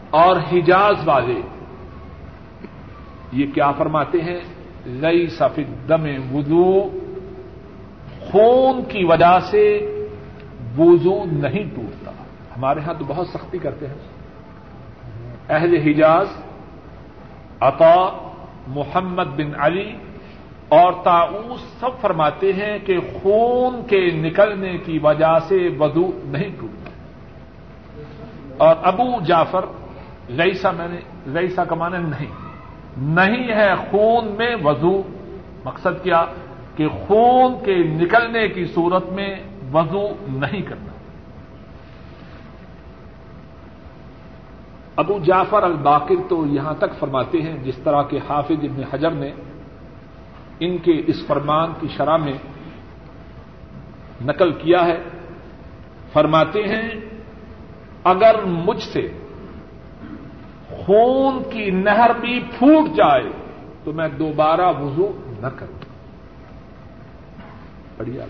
[0.09, 1.41] اور حجاز والے۔
[3.31, 4.39] یہ کیا فرماتے ہیں؟
[4.85, 6.99] لئی سفید دم وضو
[8.31, 9.79] خون کی وجہ سے
[10.77, 12.11] وضو نہیں ٹوٹتا۔
[12.57, 13.95] ہمارے ہاں تو بہت سختی کرتے ہیں۔
[15.49, 16.27] اہل حجاز،
[17.59, 18.29] عطا،
[18.67, 19.95] محمد بن علی
[20.69, 26.89] اور تاؤس سب فرماتے ہیں کہ خون کے نکلنے کی وجہ سے وضو نہیں ٹوٹتا۔
[28.57, 29.65] اور ابو جعفر
[30.29, 30.99] ریسا میں نے
[31.39, 32.27] ریسا کمانے نہیں۔
[32.97, 35.01] نہیں ہے خون میں وضو۔
[35.65, 36.25] مقصد کیا؟
[36.75, 39.35] کہ خون کے نکلنے کی صورت میں
[39.73, 40.93] وضو نہیں کرنا۔
[44.95, 49.31] ابو جعفر الباقر تو یہاں تک فرماتے ہیں، جس طرح کے حافظ ابن حجر نے
[50.59, 52.37] ان کے اس فرمان کی شرح میں
[54.25, 55.03] نقل کیا ہے،
[56.13, 56.89] فرماتے ہیں،
[58.03, 59.07] اگر مجھ سے
[60.69, 63.29] خون کی نہر بھی پھوٹ جائے
[63.83, 65.11] تو میں دوبارہ وضو
[65.41, 65.82] نہ کروں۔
[67.97, 68.25] بڑھیا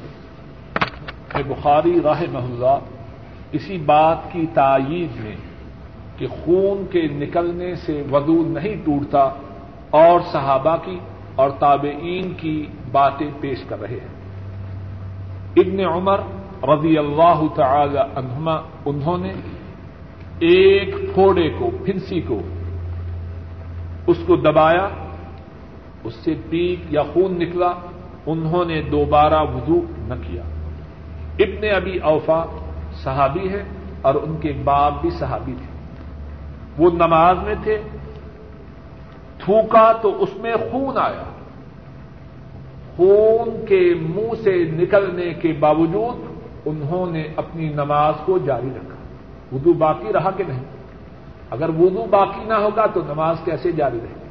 [1.48, 2.80] بخاری راہ محلہ
[3.52, 5.36] اسی بات کی تائید میں
[6.18, 9.30] کہ خون کے نکلنے سے وضو نہیں ٹوٹتا
[9.90, 11.00] اور صحابہ کی
[11.36, 14.24] اور تابعین کی باتیں پیش کر رہے ہیں۔
[15.56, 16.20] ابن عمر
[16.64, 18.56] رضی اللہ تعالی عنہما،
[18.86, 19.34] انہوں نے
[20.40, 22.42] ایک پھوڑے کو، پھنسی کو،
[24.08, 24.88] اس کو دبایا،
[26.04, 27.74] اس سے پیک یا خون نکلا
[28.26, 30.42] انہوں نے دوبارہ وضو نہ کیا۔
[31.40, 32.46] ابن ابی اوفا
[33.04, 33.64] صحابی ہے
[34.02, 35.74] اور ان کے باپ بھی صحابی تھے۔
[36.78, 37.82] وہ نماز میں تھے۔
[39.40, 41.24] تھوکا تو اس میں خون آیا۔
[42.98, 46.34] خون کے منہ سے نکلنے کے باوجود
[46.66, 48.96] انہوں نے اپنی نماز کو جاری رکھا۔
[49.56, 50.64] وضو باقی رہا کہ نہیں؟
[51.50, 54.24] اگر وضو باقی نہ ہوگا تو نماز کیسے جاری رہے گی؟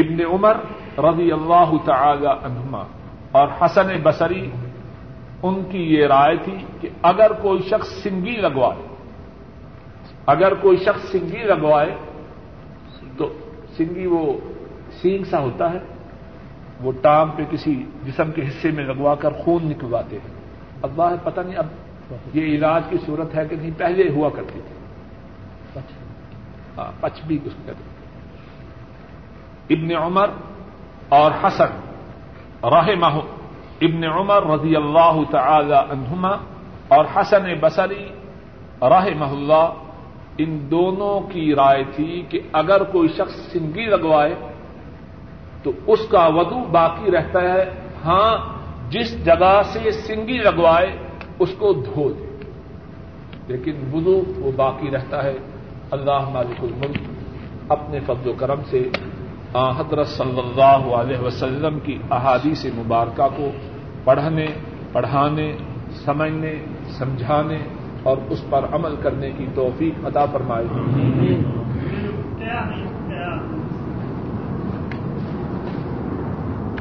[0.00, 0.56] ابن عمر
[0.98, 2.84] رضی اللہ تعالی عنہما
[3.32, 4.50] اور حسن بصری
[5.42, 8.86] ان کی یہ رائے تھی کہ اگر کوئی شخص سنگی لگوائے
[10.26, 11.94] اگر کوئی شخص سنگی لگوائے
[13.16, 13.38] تو
[13.76, 14.32] سنگی وہ
[15.02, 15.78] سینگ سا ہوتا ہے
[16.80, 20.34] وہ ٹام پہ کسی جسم کے حصے میں لگوا کر خون نکلواتے ہیں۔
[20.82, 21.66] اللہ پتہ نہیں اب
[22.34, 24.74] یہ علاج کی صورت ہے کہ نہیں پہلے ہوا کرتی تھی۔
[26.78, 27.94] ہاں پچ بھی اس کہتے
[29.74, 30.30] ابن عمر
[31.08, 31.80] اور حسن
[32.64, 32.88] راہ
[33.82, 36.30] ابن عمر رضی اللہ تعالی عنہما
[36.88, 38.08] اور حسن بصری
[38.82, 39.72] راہ اللہ
[40.38, 44.34] ان دونوں کی رائے تھی کہ اگر کوئی شخص سنگی لگوائے
[45.62, 47.64] تو اس کا ودو باقی رہتا ہے۔
[48.04, 48.36] ہاں
[48.90, 50.96] جس جگہ سے سنگی لگوائے
[51.38, 52.36] اس کو دھو دے۔
[53.48, 55.36] لیکن وضو وہ باقی رہتا ہے۔
[55.90, 56.98] اللہ مالک الملک
[57.68, 58.90] اپنے فضل و کرم سے
[59.56, 63.50] حضرت صلی اللہ علیہ وسلم کی احادیث مبارکہ کو
[64.04, 64.46] پڑھنے،
[64.92, 65.56] پڑھانے،
[66.04, 66.54] سمجھنے،
[66.98, 67.58] سمجھانے
[68.02, 70.64] اور اس پر عمل کرنے کی توفیق عطا فرمائے۔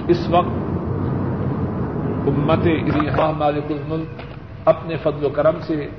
[0.07, 0.55] اس وقت
[2.27, 2.67] امت
[3.37, 4.21] مالک الملک
[4.65, 5.89] اپنے فضل و کرم سے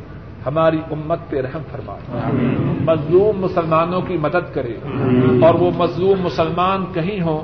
[0.46, 2.18] ہماری امت پہ رحم فرمائے
[2.84, 4.76] مظلوم مسلمانوں کی مدد کرے۔
[5.42, 7.40] اور وہ مظلوم مسلمان کہیں ہوں،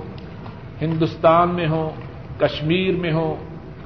[0.83, 1.91] ہندوستان میں ہوں،
[2.41, 3.35] کشمیر میں ہوں،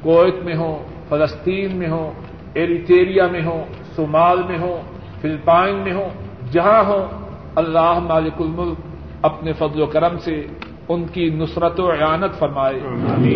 [0.02, 2.10] کویت میں ہوں، فلسطین میں ہوں،
[2.54, 3.64] ایریٹیریا میں ہوں،
[3.96, 4.82] صومال میں ہوں،
[5.20, 6.08] فلپائن میں ہوں،
[6.52, 7.06] جہاں ہوں،
[7.54, 8.76] اللہ مالک الملک
[9.22, 10.46] اپنے فضل و کرم سے
[10.88, 12.80] ان کی نصرت و اعانت فرمائے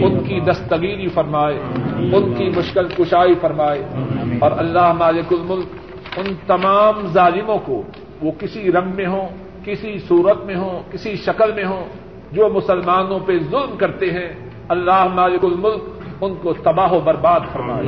[0.04, 1.58] ان کی دستگیری فرمائے
[2.16, 3.82] ان کی مشکل کشائی فرمائے۔
[4.40, 5.66] اور اللہ مالک الملک
[6.16, 7.82] ان تمام ظالموں کو
[8.22, 9.28] وہ کسی رنگ میں ہوں
[9.64, 11.84] کسی صورت میں ہوں کسی شکل میں ہوں
[12.32, 15.82] جو مسلمانوں پہ ظلم کرتے ہیں اللہ مالک الملک
[16.20, 17.86] ان کو تباہ و برباد فرمائے۔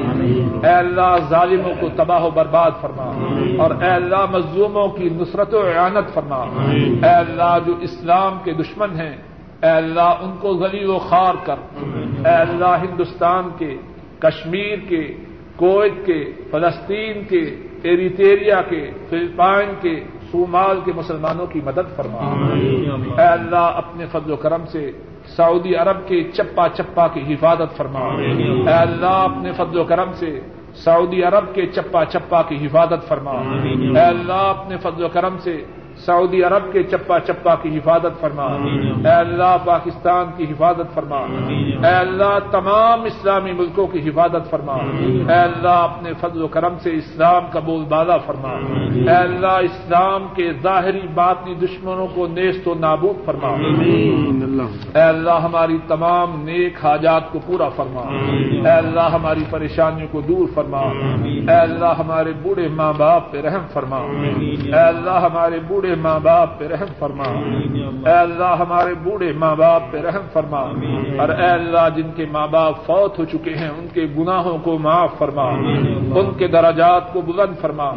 [0.63, 3.05] اے اللہ ظالموں کو تباہ و برباد فرما۔
[3.59, 6.45] اور اے اللہ مظلوموں کی نصرت و اعانت فرما۔
[7.03, 9.17] اے اللہ جو اسلام کے دشمن ہیں
[9.63, 11.55] اے اللہ، ان کو غلی و خار کر۔
[12.27, 13.77] اے اللہ، ہندوستان کے،
[14.19, 15.15] کشمیر کے،
[15.57, 22.47] کویت کے، فلسطین کے ایریٹیریا کے، فلپائن کے، صومال کے مسلمانوں کی مدد فرما۔
[23.19, 24.91] اے اللہ، اپنے فضل و کرم سے
[25.27, 28.01] سعودی عرب کے چپا چپا کی حفاظت فرما۔
[28.69, 30.41] اے اللہ، اپنے فضل و کرم سے
[30.75, 33.33] سعودی عرب کے چپا چپا کی حفاظت فرما۔
[34.01, 35.65] اے اللہ، اپنے فضل و کرم سے
[36.07, 38.45] سعودی عرب کے چپا چپا کی حفاظت فرما۔
[39.09, 41.19] اے اللہ پاکستان کی حفاظت فرما۔
[41.89, 44.73] اے اللہ تمام اسلامی ملکوں کی حفاظت فرما۔
[45.29, 48.51] اے اللہ اپنے فضل و کرم سے اسلام کا بول بالا فرما۔
[49.11, 53.49] اے اللہ اسلام کے ظاہری باطنی دشمنوں کو نیست و نابود فرما۔
[54.95, 58.03] اے اللہ ہماری تمام نیک حاجات کو پورا فرما۔
[58.41, 60.81] اے اللہ ہماری پریشانیوں کو دور فرما۔
[61.49, 66.59] اے اللہ ہمارے بوڑھے ماں باپ پہ رحم فرما۔ اے اللہ ہمارے بوڑھے ماں باپ
[66.59, 67.25] پہ رحم فرما۔
[68.07, 70.61] اے اللہ، ہمارے بوڑھے ماں باپ پہ رحم فرما۔
[71.19, 74.79] اور اے اللہ، جن کے ماں باپ فوت ہو چکے ہیں، ان کے گناہوں کو
[74.79, 75.49] معاف فرما۔
[76.15, 77.89] ان کے دراجات کو بلند فرما۔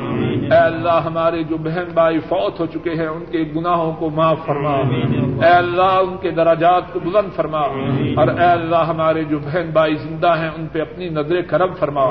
[0.51, 4.37] اے اللہ، ہمارے جو بہن بھائی فوت ہو چکے ہیں، ان کے گناہوں کو معاف
[4.45, 4.75] فرما۔
[5.45, 7.61] اے اللہ، ان کے دراجات کو بلند فرما۔
[8.15, 12.03] اور اے اللہ، ہمارے جو بہن بھائی زندہ ہیں، ان پہ اپنی نظر کرم فرما۔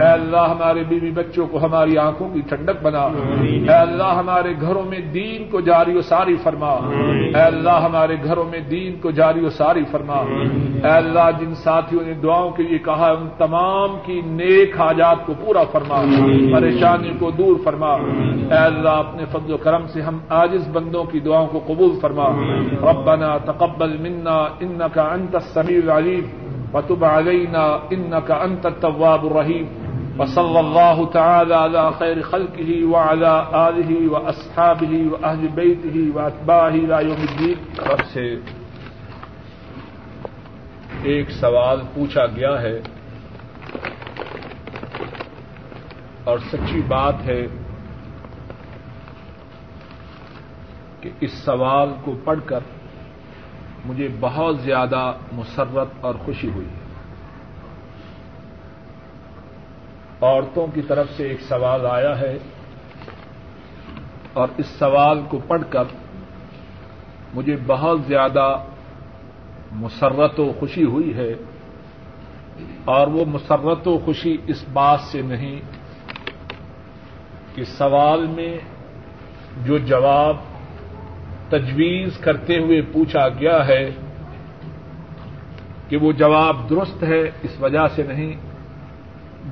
[0.00, 3.08] اے اللہ، ہمارے بیوی بچوں کو ہماری آنکھوں کی ٹھنڈک بنا۔
[3.68, 6.70] اے اللہ، ہمارے گھروں میں دین کو جاری و ساری فرما۔
[7.34, 10.14] اے اللہ ہمارے گھروں میں دین کو جاری و ساری فرما۔
[10.84, 15.32] اے اللہ جن ساتھیوں نے دعاؤں کے لیے کہا ان تمام کی نیک حاجات کو
[15.40, 16.02] پورا فرما۔
[16.52, 17.92] پریشانی کو دور فرما۔
[18.50, 22.28] اے اللہ اپنے فضل و کرم سے ہم عاجز بندوں کی دعاؤں کو قبول فرما۔
[22.92, 26.24] ربنا تقبل منا انك انت السميع العليم
[26.74, 29.64] وتب علينا انك انت التواب الرحيم
[30.18, 37.74] وصلى الله تعالى على خير خلقه وعلى آله وأصحابه وأهل بيته وأتباعه إلى يوم الدين.
[37.76, 38.36] طرف سے
[41.02, 42.80] ایک سوال پوچھا گیا ہے
[46.24, 47.46] اور سچی بات ہے
[51.00, 52.60] کہ اس سوال کو پڑھ کر
[53.84, 56.85] مجھے بہت زیادہ مسرت اور خوشی ہوئی ہے۔
[60.22, 62.36] عورتوں کی طرف سے ایک سوال آیا ہے
[64.32, 65.84] اور اس سوال کو پڑھ کر
[67.34, 68.46] مجھے بہت زیادہ
[69.72, 71.32] مسرت و خوشی ہوئی ہے
[72.84, 75.60] اور وہ مسرت و خوشی اس بات سے نہیں
[77.54, 78.58] کہ سوال میں
[79.64, 80.36] جو جواب
[81.48, 83.90] تجویز کرتے ہوئے پوچھا گیا ہے
[85.88, 88.34] کہ وہ جواب درست ہے اس وجہ سے نہیں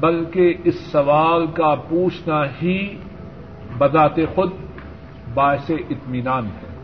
[0.01, 2.97] بلکہ اس سوال کا پوچھنا ہی
[3.78, 4.51] بذات خود
[5.34, 6.74] باعث اطمینان ہے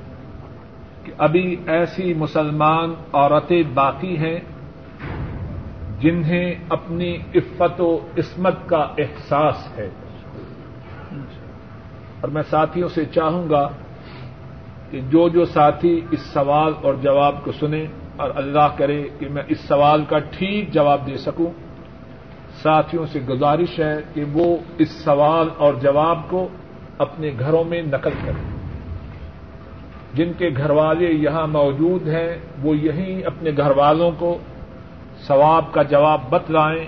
[1.04, 4.40] کہ ابھی ایسی مسلمان عورتیں باقی ہیں
[6.00, 9.90] جنہیں اپنی عفت و عصمت کا احساس ہے۔
[12.20, 13.68] اور میں ساتھیوں سے چاہوں گا
[14.90, 17.86] کہ جو جو ساتھی اس سوال اور جواب کو سنیں
[18.16, 21.69] اور اللہ کرے کہ میں اس سوال کا ٹھیک جواب دے سکوں۔
[22.62, 26.48] ساتھیوں سے گزارش ہے کہ وہ اس سوال اور جواب کو
[26.98, 28.60] اپنے گھروں میں نقل کریں۔
[30.14, 34.38] جن کے گھر والے یہاں موجود ہیں، وہ یہیں اپنے گھر والوں کو
[35.26, 36.84] ثواب کا جواب بتلائیں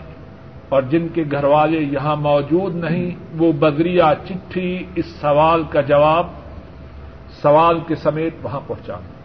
[0.68, 6.26] اور جن کے گھر والے یہاں موجود نہیں، وہ بدریہ چٹھی اس سوال کا جواب
[7.42, 9.22] سوال کے سمیت وہاں پہنچائیں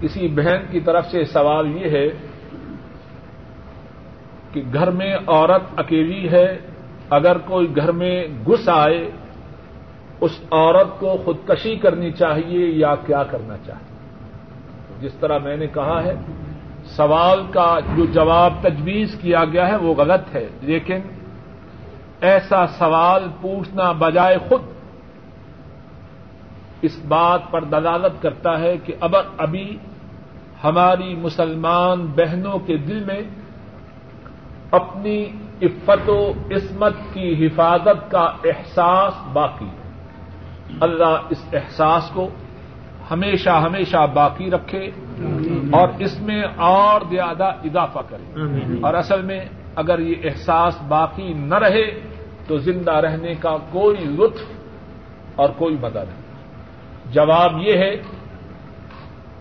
[0.00, 2.08] کسی بہن کی طرف سے سوال یہ ہے
[4.52, 6.58] کہ گھر میں عورت اکیلی ہے،
[7.10, 9.10] اگر کوئی گھر میں گھس آئے،
[10.20, 13.88] اس عورت کو خودکشی کرنی چاہیے یا کیا کرنا چاہیے؟
[15.00, 16.14] جس طرح میں نے کہا ہے،
[16.84, 20.98] سوال کا جو جواب تجویز کیا گیا ہے، وہ غلط ہے۔ لیکن
[22.20, 24.62] ایسا سوال پوچھنا بجائے خود
[26.82, 29.76] اس بات پر دلالت کرتا ہے کہ اب ابھی
[30.64, 33.22] ہماری مسلمان بہنوں کے دل میں
[34.70, 35.24] اپنی
[35.62, 39.88] عفت و عصمت کی حفاظت کا احساس باقی ہے۔
[40.80, 42.28] اللہ اس احساس کو
[43.10, 44.90] ہمیشہ ہمیشہ باقی رکھے
[45.72, 48.40] اور اس میں اور زیادہ اضافہ کرے۔
[48.82, 49.44] اور اصل میں
[49.76, 52.00] اگر یہ احساس باقی نہ رہے
[52.46, 54.40] تو زندہ رہنے کا کوئی لطف
[55.36, 56.28] اور کوئی مدد نہیں۔
[57.12, 57.96] جواب یہ ہے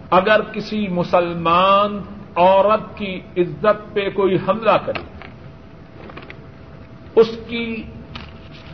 [0.10, 2.02] اگر کسی مسلمان
[2.36, 5.17] عورت کی عزت پہ کوئی حملہ کرے
[7.18, 7.84] اس کی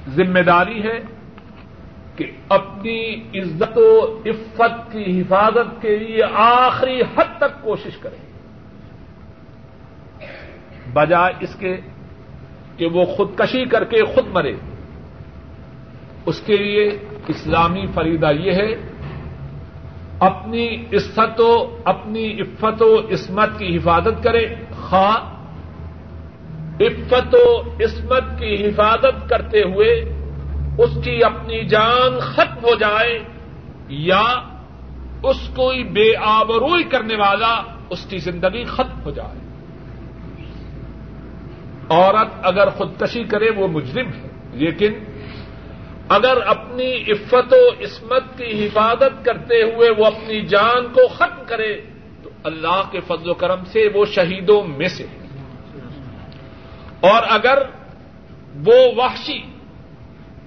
[0.09, 0.99] ذمہ داری ہے
[2.15, 8.15] کہ اپنی عزت و عفت کی حفاظت کے لیے آخری حد تک کوشش کرے۔
[10.93, 11.77] بجائے اس کے
[12.77, 14.53] کہ وہ خودکشی کر کے خود مرے۔
[16.25, 18.73] اس کے لیے اسلامی فریدہ یہ ہے،
[20.19, 25.42] اپنی عزت و اپنی عفت و عصمت کی حفاظت کرے۔ خواہ
[26.81, 29.89] عفت و عصمت کی حفاظت کرتے ہوئے
[30.79, 33.19] اس کی اپنی جان ختم ہو جائے
[33.87, 34.23] یا
[35.23, 39.39] اس کوئی بے آبروئی کرنے والا اس کی زندگی ختم ہو جائے۔
[41.89, 44.93] عورت اگر خودکشی کرے وہ مجرم ہے، لیکن
[46.09, 51.81] اگر اپنی عفت و عصمت کی حفاظت کرتے ہوئے وہ اپنی جان کو ختم کرے
[52.23, 55.05] تو اللہ کے فضل و کرم سے وہ شہیدوں میں سے
[57.03, 57.57] اور اگر
[58.65, 59.41] وہ وحشی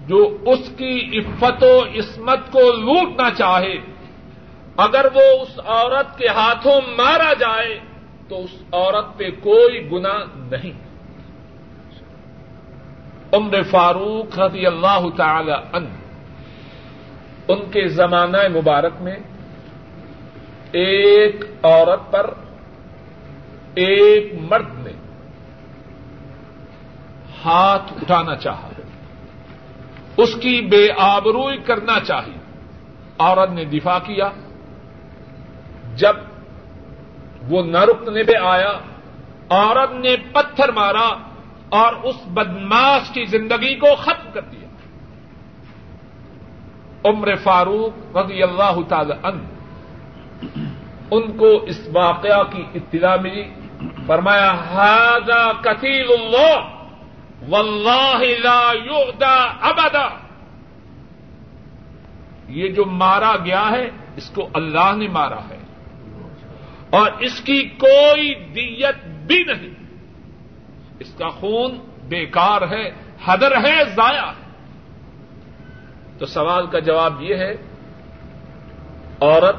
[0.07, 3.77] جو اس کی عفت و عصمت کو لوٹنا چاہے،
[4.77, 7.79] اگر وہ اس عورت کے ہاتھوں مارا جائے،
[8.29, 10.87] تو اس عورت پہ کوئی گنا نہیں۔
[13.33, 15.87] عمر فاروق رضی اللہ تعالی ان
[17.49, 19.17] ان کے زمانہ مبارک میں
[20.73, 22.31] ایک عورت پر
[23.75, 24.93] ایک مرد نے
[27.47, 28.69] ہاتھ اٹھانا چاہا۔
[30.17, 32.33] اس کی بے آبروئی کرنا چاہی۔
[33.19, 34.29] عورت نے دفاع کیا۔
[35.97, 36.17] جب
[37.49, 38.73] وہ نہ رکنے پہ آیا،
[39.51, 41.09] عورت نے پتھر مارا
[41.69, 44.69] اور اس بدماش کی زندگی کو ختم کر دیا۔
[47.05, 49.45] عمر فاروق رضی اللہ تعالی ان
[51.11, 53.45] ان کو اس واقعہ کی اطلاع ملی۔
[54.07, 56.76] فرمایا ہاضا کثیر اللہ!
[57.49, 60.09] واللہ لا یعدا ابدا۔
[62.49, 65.59] یہ جو مارا گیا ہے، اس کو اللہ نے مارا ہے۔
[66.91, 69.75] اور اس کی کوئی دیت بھی نہیں۔
[70.99, 71.79] اس کا خون
[72.09, 72.91] بیکار ہے،
[73.25, 74.47] حدر ہے، ضائع۔ ہے
[76.19, 77.53] تو سوال کا جواب یہ ہے،
[79.21, 79.57] عورت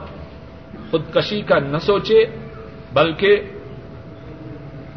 [0.92, 2.26] خودکشی کا نہ سوچے،
[2.94, 3.42] بلکہ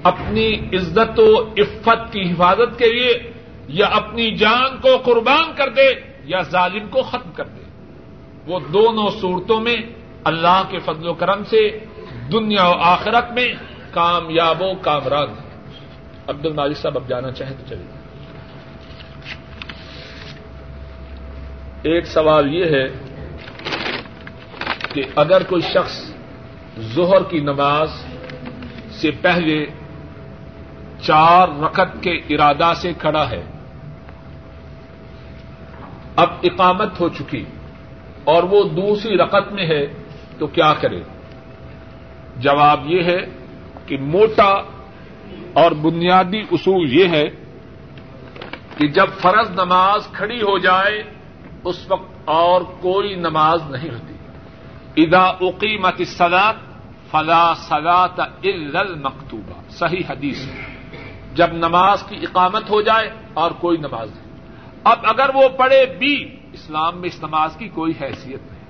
[0.03, 3.33] اپنی عزت و عفت کی حفاظت کے لیے
[3.69, 5.89] یا اپنی جان کو قربان کر دے
[6.25, 7.61] یا ظالم کو ختم کر دے۔
[8.47, 9.77] وہ دونوں صورتوں میں
[10.25, 11.79] اللہ کے فضل و کرم سے
[12.33, 13.49] دنیا و آخرت میں
[13.91, 15.29] کامیاب و کامران
[16.29, 18.01] عبد المالک صاحب، اب جانا چاہیں تو چلیے۔
[21.83, 22.87] ایک سوال یہ ہے
[24.93, 26.13] کہ اگر کوئی شخص
[26.81, 27.91] ظہر کی نماز
[28.91, 29.67] سے پہلے
[31.03, 33.43] چار رکت کے ارادہ سے کھڑا ہے۔
[36.17, 37.45] اب اقامت ہو چکی
[38.25, 39.87] اور وہ دوسری رقط میں ہے
[40.39, 41.03] تو کیا کرے؟
[42.37, 43.19] جواب یہ ہے
[43.87, 44.63] کہ موٹا
[45.53, 47.29] اور بنیادی اصول یہ ہے
[48.79, 51.03] کہ جب فرض نماز کھڑی ہو جائے،
[51.65, 54.15] اس وقت اور کوئی نماز نہیں ہوتی۔
[55.05, 56.55] ادا اقیمت سلاد
[57.11, 58.21] فلا سلاط
[58.75, 60.70] المکتوبہ۔ صحیح حدیث ہے۔
[61.41, 64.37] جب نماز کی اقامت ہو جائے اور کوئی نماز نہیں۔
[64.85, 68.65] اب اگر وہ پڑھے بھی، اسلام میں اس نماز کی کوئی حیثیت نہیں۔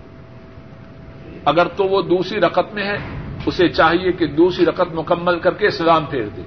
[1.44, 2.98] اگر تو وہ دوسری رقط میں ہے،
[3.46, 6.42] اسے چاہیے کہ دوسری رقط مکمل کر کے اسلام پھیر دے۔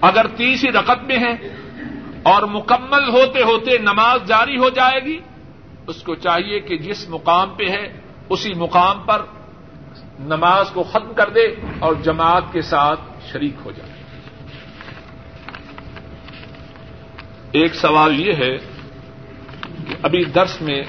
[0.00, 1.32] اگر تیسری رقط میں ہے
[2.22, 5.18] اور مکمل ہوتے ہوتے نماز جاری ہو جائے گی،
[5.86, 9.22] اس کو چاہیے کہ جس مقام پہ ہے، اسی مقام پر
[10.20, 13.00] نماز کو ختم کر دے اور جماعت کے ساتھ
[13.32, 13.87] شریک ہو جائے۔
[17.52, 18.56] ایک سوال یہ ہے
[19.88, 20.82] کہ ابھی درس میں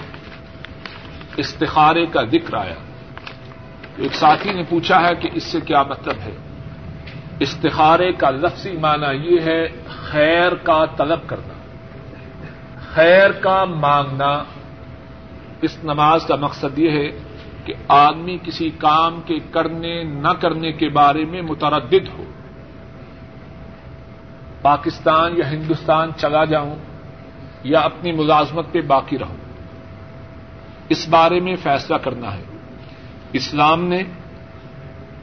[1.38, 2.73] استخارے کا ذکر آیا
[3.98, 6.31] ایک ساتھی نے پوچھا ہے کہ اس سے کیا مطلب ہے؟
[7.40, 11.53] استخارے کا لفظی معنی یہ ہے خیر کا طلب کرنا۔
[12.94, 14.44] خیر کا مانگنا۔
[15.61, 17.19] اس نماز کا مقصد یہ ہے
[17.65, 22.23] کہ آدمی کسی کام کے کرنے، نہ کرنے کے بارے میں متردد ہو۔
[24.61, 26.76] پاکستان یا ہندوستان چلا جاؤں
[27.64, 29.36] یا اپنی ملازمت پہ باقی رہوں۔
[30.90, 32.44] اس بارے میں فیصلہ کرنا ہے۔
[33.34, 34.03] اسلام نے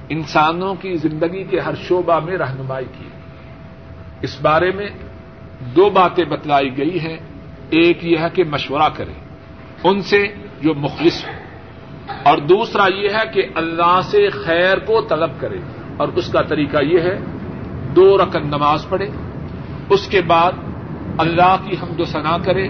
[0.08, 3.08] انسانوں کی زندگی کے ہر شعبہ میں رہنمائی کی۔
[4.20, 4.88] اس بارے میں
[5.60, 7.16] دو باتیں بتلائی گئی ہیں۔
[7.70, 9.14] ایک یہ ہے کہ مشورہ کریں۔
[9.84, 10.24] ان سے
[10.60, 11.32] جو مخلص ہو
[12.22, 15.58] اور دوسرا یہ ہے کہ اللہ سے خیر کو طلب کرے
[15.96, 17.18] اور اس کا طریقہ یہ ہے
[17.97, 19.06] دو رقم نماز پڑھے،
[19.90, 20.52] اس کے بعد
[21.18, 22.68] اللہ کی حمد و ثنا کرے،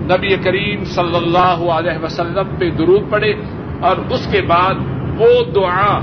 [0.00, 3.32] نبی کریم صلی اللہ علیہ وسلم پہ درود پڑے
[3.80, 4.74] اور اس کے بعد
[5.18, 6.00] وہ دعا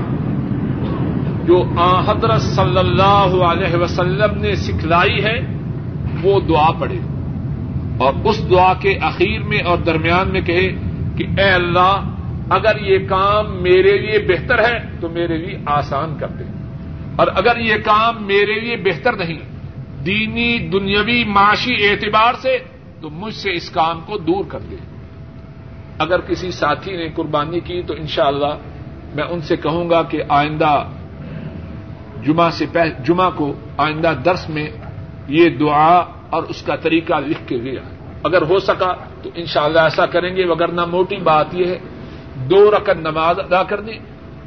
[1.44, 5.40] جو آ حضرت صلی اللہ علیہ وسلم نے سکھلائی ہے،
[6.22, 6.98] وہ دعا پڑھے۔
[7.98, 10.68] اور اس دعا کے اخیر میں اور درمیان میں کہے
[11.16, 12.10] کہ اے اللہ،
[12.50, 16.44] اگر یہ کام میرے لیے بہتر ہے، تو میرے لیے آسان کر دے۔
[17.16, 19.40] اور اگر یہ کام میرے لیے بہتر نہیں،
[20.06, 22.58] دینی، دنیاوی، معاشی اعتبار سے،
[23.00, 24.76] تو مجھ سے اس کام کو دور کر دے۔
[25.98, 28.54] اگر کسی ساتھی نے قربانی کی، تو انشاءاللہ
[29.14, 30.88] میں ان سے کہوں گا کہ آئندہ
[32.22, 34.68] جمعہ سے پہ، جمعہ کو آئندہ درس میں
[35.28, 35.94] یہ دعا
[36.30, 37.82] اور اس کا طریقہ لکھ کے لیا
[38.22, 38.92] اگر ہو سکا،
[39.22, 41.78] تو انشاءاللہ ایسا کریں گے، وگرنہ موٹی بات یہ ہے،
[42.50, 43.98] دو رقم نماز ادا کرنی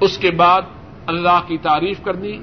[0.02, 0.62] اس کے بعد
[1.06, 2.38] اللہ کی تعریف کرنی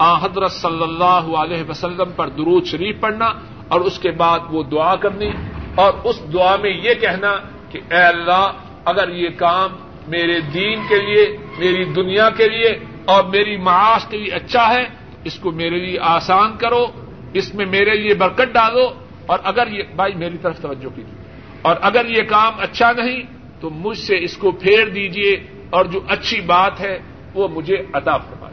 [0.00, 3.32] حضرت صلی اللہ علیہ وسلم پر درود شریف پڑھنا
[3.68, 5.30] اور اس کے بعد وہ دعا کرنی
[5.74, 7.36] اور اس دعا میں یہ کہنا
[7.68, 8.52] کہ اے اللہ،
[8.84, 9.70] اگر یہ کام
[10.08, 14.84] میرے دین کے لیے، میری دنیا کے لیے اور میری معاش کے لیے اچھا ہے،
[15.24, 16.86] اس کو میرے لیے آسان کرو،
[17.32, 18.90] اس میں میرے لیے برکت ڈالو
[19.26, 21.20] اور اگر یہ، بھائی میری طرف توجہ کیجیے۔
[21.62, 23.22] اور اگر یہ کام اچھا نہیں
[23.60, 25.36] تو مجھ سے اس کو پھیر دیجیے
[25.70, 26.98] اور جو اچھی بات ہے
[27.34, 28.49] وہ مجھے عطا فرمائیے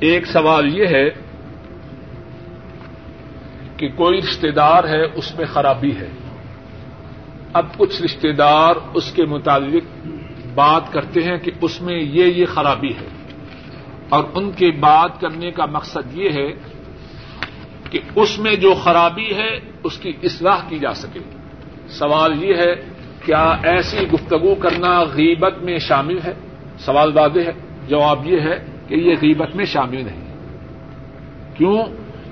[0.00, 1.10] ایک سوال یہ ہے
[3.76, 6.08] کہ کوئی رشتے دار ہے، اس میں خرابی ہے۔
[7.52, 10.06] اب کچھ رشتے دار اس کے متعلق
[10.54, 13.08] بات کرتے ہیں کہ اس میں یہ یہ خرابی ہے۔
[14.08, 16.52] اور ان کے بات کرنے کا مقصد یہ ہے
[17.90, 21.20] کہ اس میں جو خرابی ہے، اس کی اصلاح کی جا سکے۔
[21.88, 22.74] سوال یہ ہے،
[23.24, 26.32] کیا ایسی گفتگو کرنا غیبت میں شامل ہے؟
[26.78, 27.52] سوال واضح ہے،
[27.88, 30.28] جواب یہ ہے کہ یہ غیبت میں شامل نہیں۔
[31.56, 31.82] کیوں؟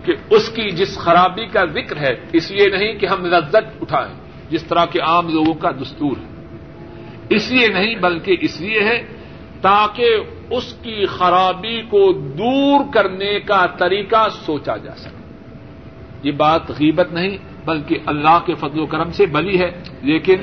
[0.05, 4.15] کہ اس کی جس خرابی کا ذکر ہے، اس لیے نہیں کہ ہم لذت اٹھائیں،
[4.51, 6.47] جس طرح کے عام لوگوں کا دستور ہے۔
[7.29, 9.03] اس لیے نہیں، بلکہ اس لیے ہے
[9.61, 10.17] تاکہ
[10.51, 15.45] اس کی خرابی کو دور کرنے کا طریقہ سوچا جا سکے۔
[16.23, 20.37] یہ بات غیبت نہیں، بلکہ اللہ کے فضل و کرم سے بلی ہے، لیکن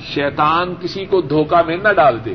[0.00, 2.34] شیطان کسی کو دھوکہ میں نہ ڈال دے۔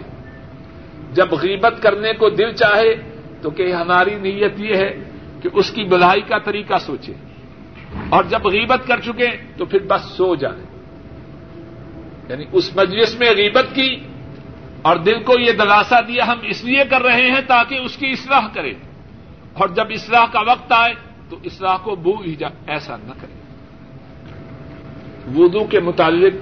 [1.14, 2.96] جب غیبت کرنے کو دل چاہے
[3.42, 4.94] تو کہ ہماری نیت یہ ہے
[5.42, 7.14] کہ اس کی بلائی کا طریقہ سوچے۔
[8.10, 9.28] اور جب غیبت کر چکے
[9.58, 10.64] تو پھر بس سو جائے۔
[12.30, 13.96] یعنی اس مجلس میں غیبت کی
[14.82, 18.08] اور دل کو یہ دلاسا دیا ہم اس لیے کر رہے ہیں تاکہ اس کی
[18.08, 18.74] اصلاح کرے۔
[19.54, 20.94] اور جب اصلاح کا وقت آئے
[21.30, 23.40] تو اصلاح کو بو ہی جا، ایسا نہ کرے۔
[25.36, 26.34] وضو کے متعلق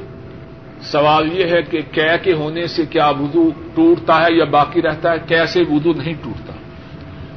[0.82, 5.12] سوال یہ ہے کہ کیا کے ہونے سے کیا وضو ٹوٹتا ہے یا باقی رہتا
[5.12, 6.54] ہے؟ کیسے وضو نہیں ٹوٹتا؟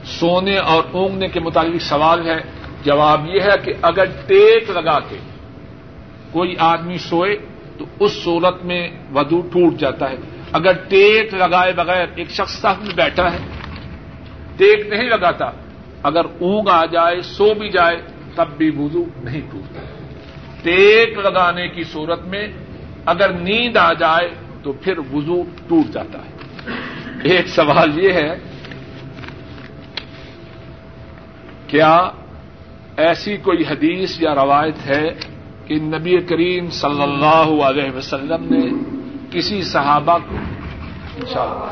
[0.05, 2.39] سونے اور اونگنے کے متعلق سوال ہے۔
[2.85, 5.17] جواب یہ ہے کہ اگر ٹیک لگا کے
[6.33, 7.37] کوئی آدمی سوئے
[7.79, 10.17] تو اس صورت میں ودو ٹوٹ جاتا ہے۔
[10.53, 13.39] اگر ٹیک لگائے بغیر ایک شخص میں بیٹھا ہے،
[14.57, 15.51] ٹیک نہیں لگاتا،
[16.03, 17.97] اگر اونگ آ جائے، سو بھی جائے،
[18.35, 19.81] تب بھی وضو نہیں ٹوٹتا۔
[20.63, 22.49] ٹیک لگانے کی صورت میں
[23.07, 24.29] اگر نیند آ جائے
[24.63, 26.33] تو پھر وضو ٹوٹ جاتا ہے۔
[27.23, 28.35] ایک سوال یہ ہے،
[31.67, 32.11] کیا
[32.97, 35.15] ایسی کوئی حدیث یا روایت ہے
[35.65, 38.69] کہ نبی کریم صلی اللہ علیہ وسلم نے
[39.31, 40.37] کسی صحابہ کو
[41.17, 41.69] انشاءاللہ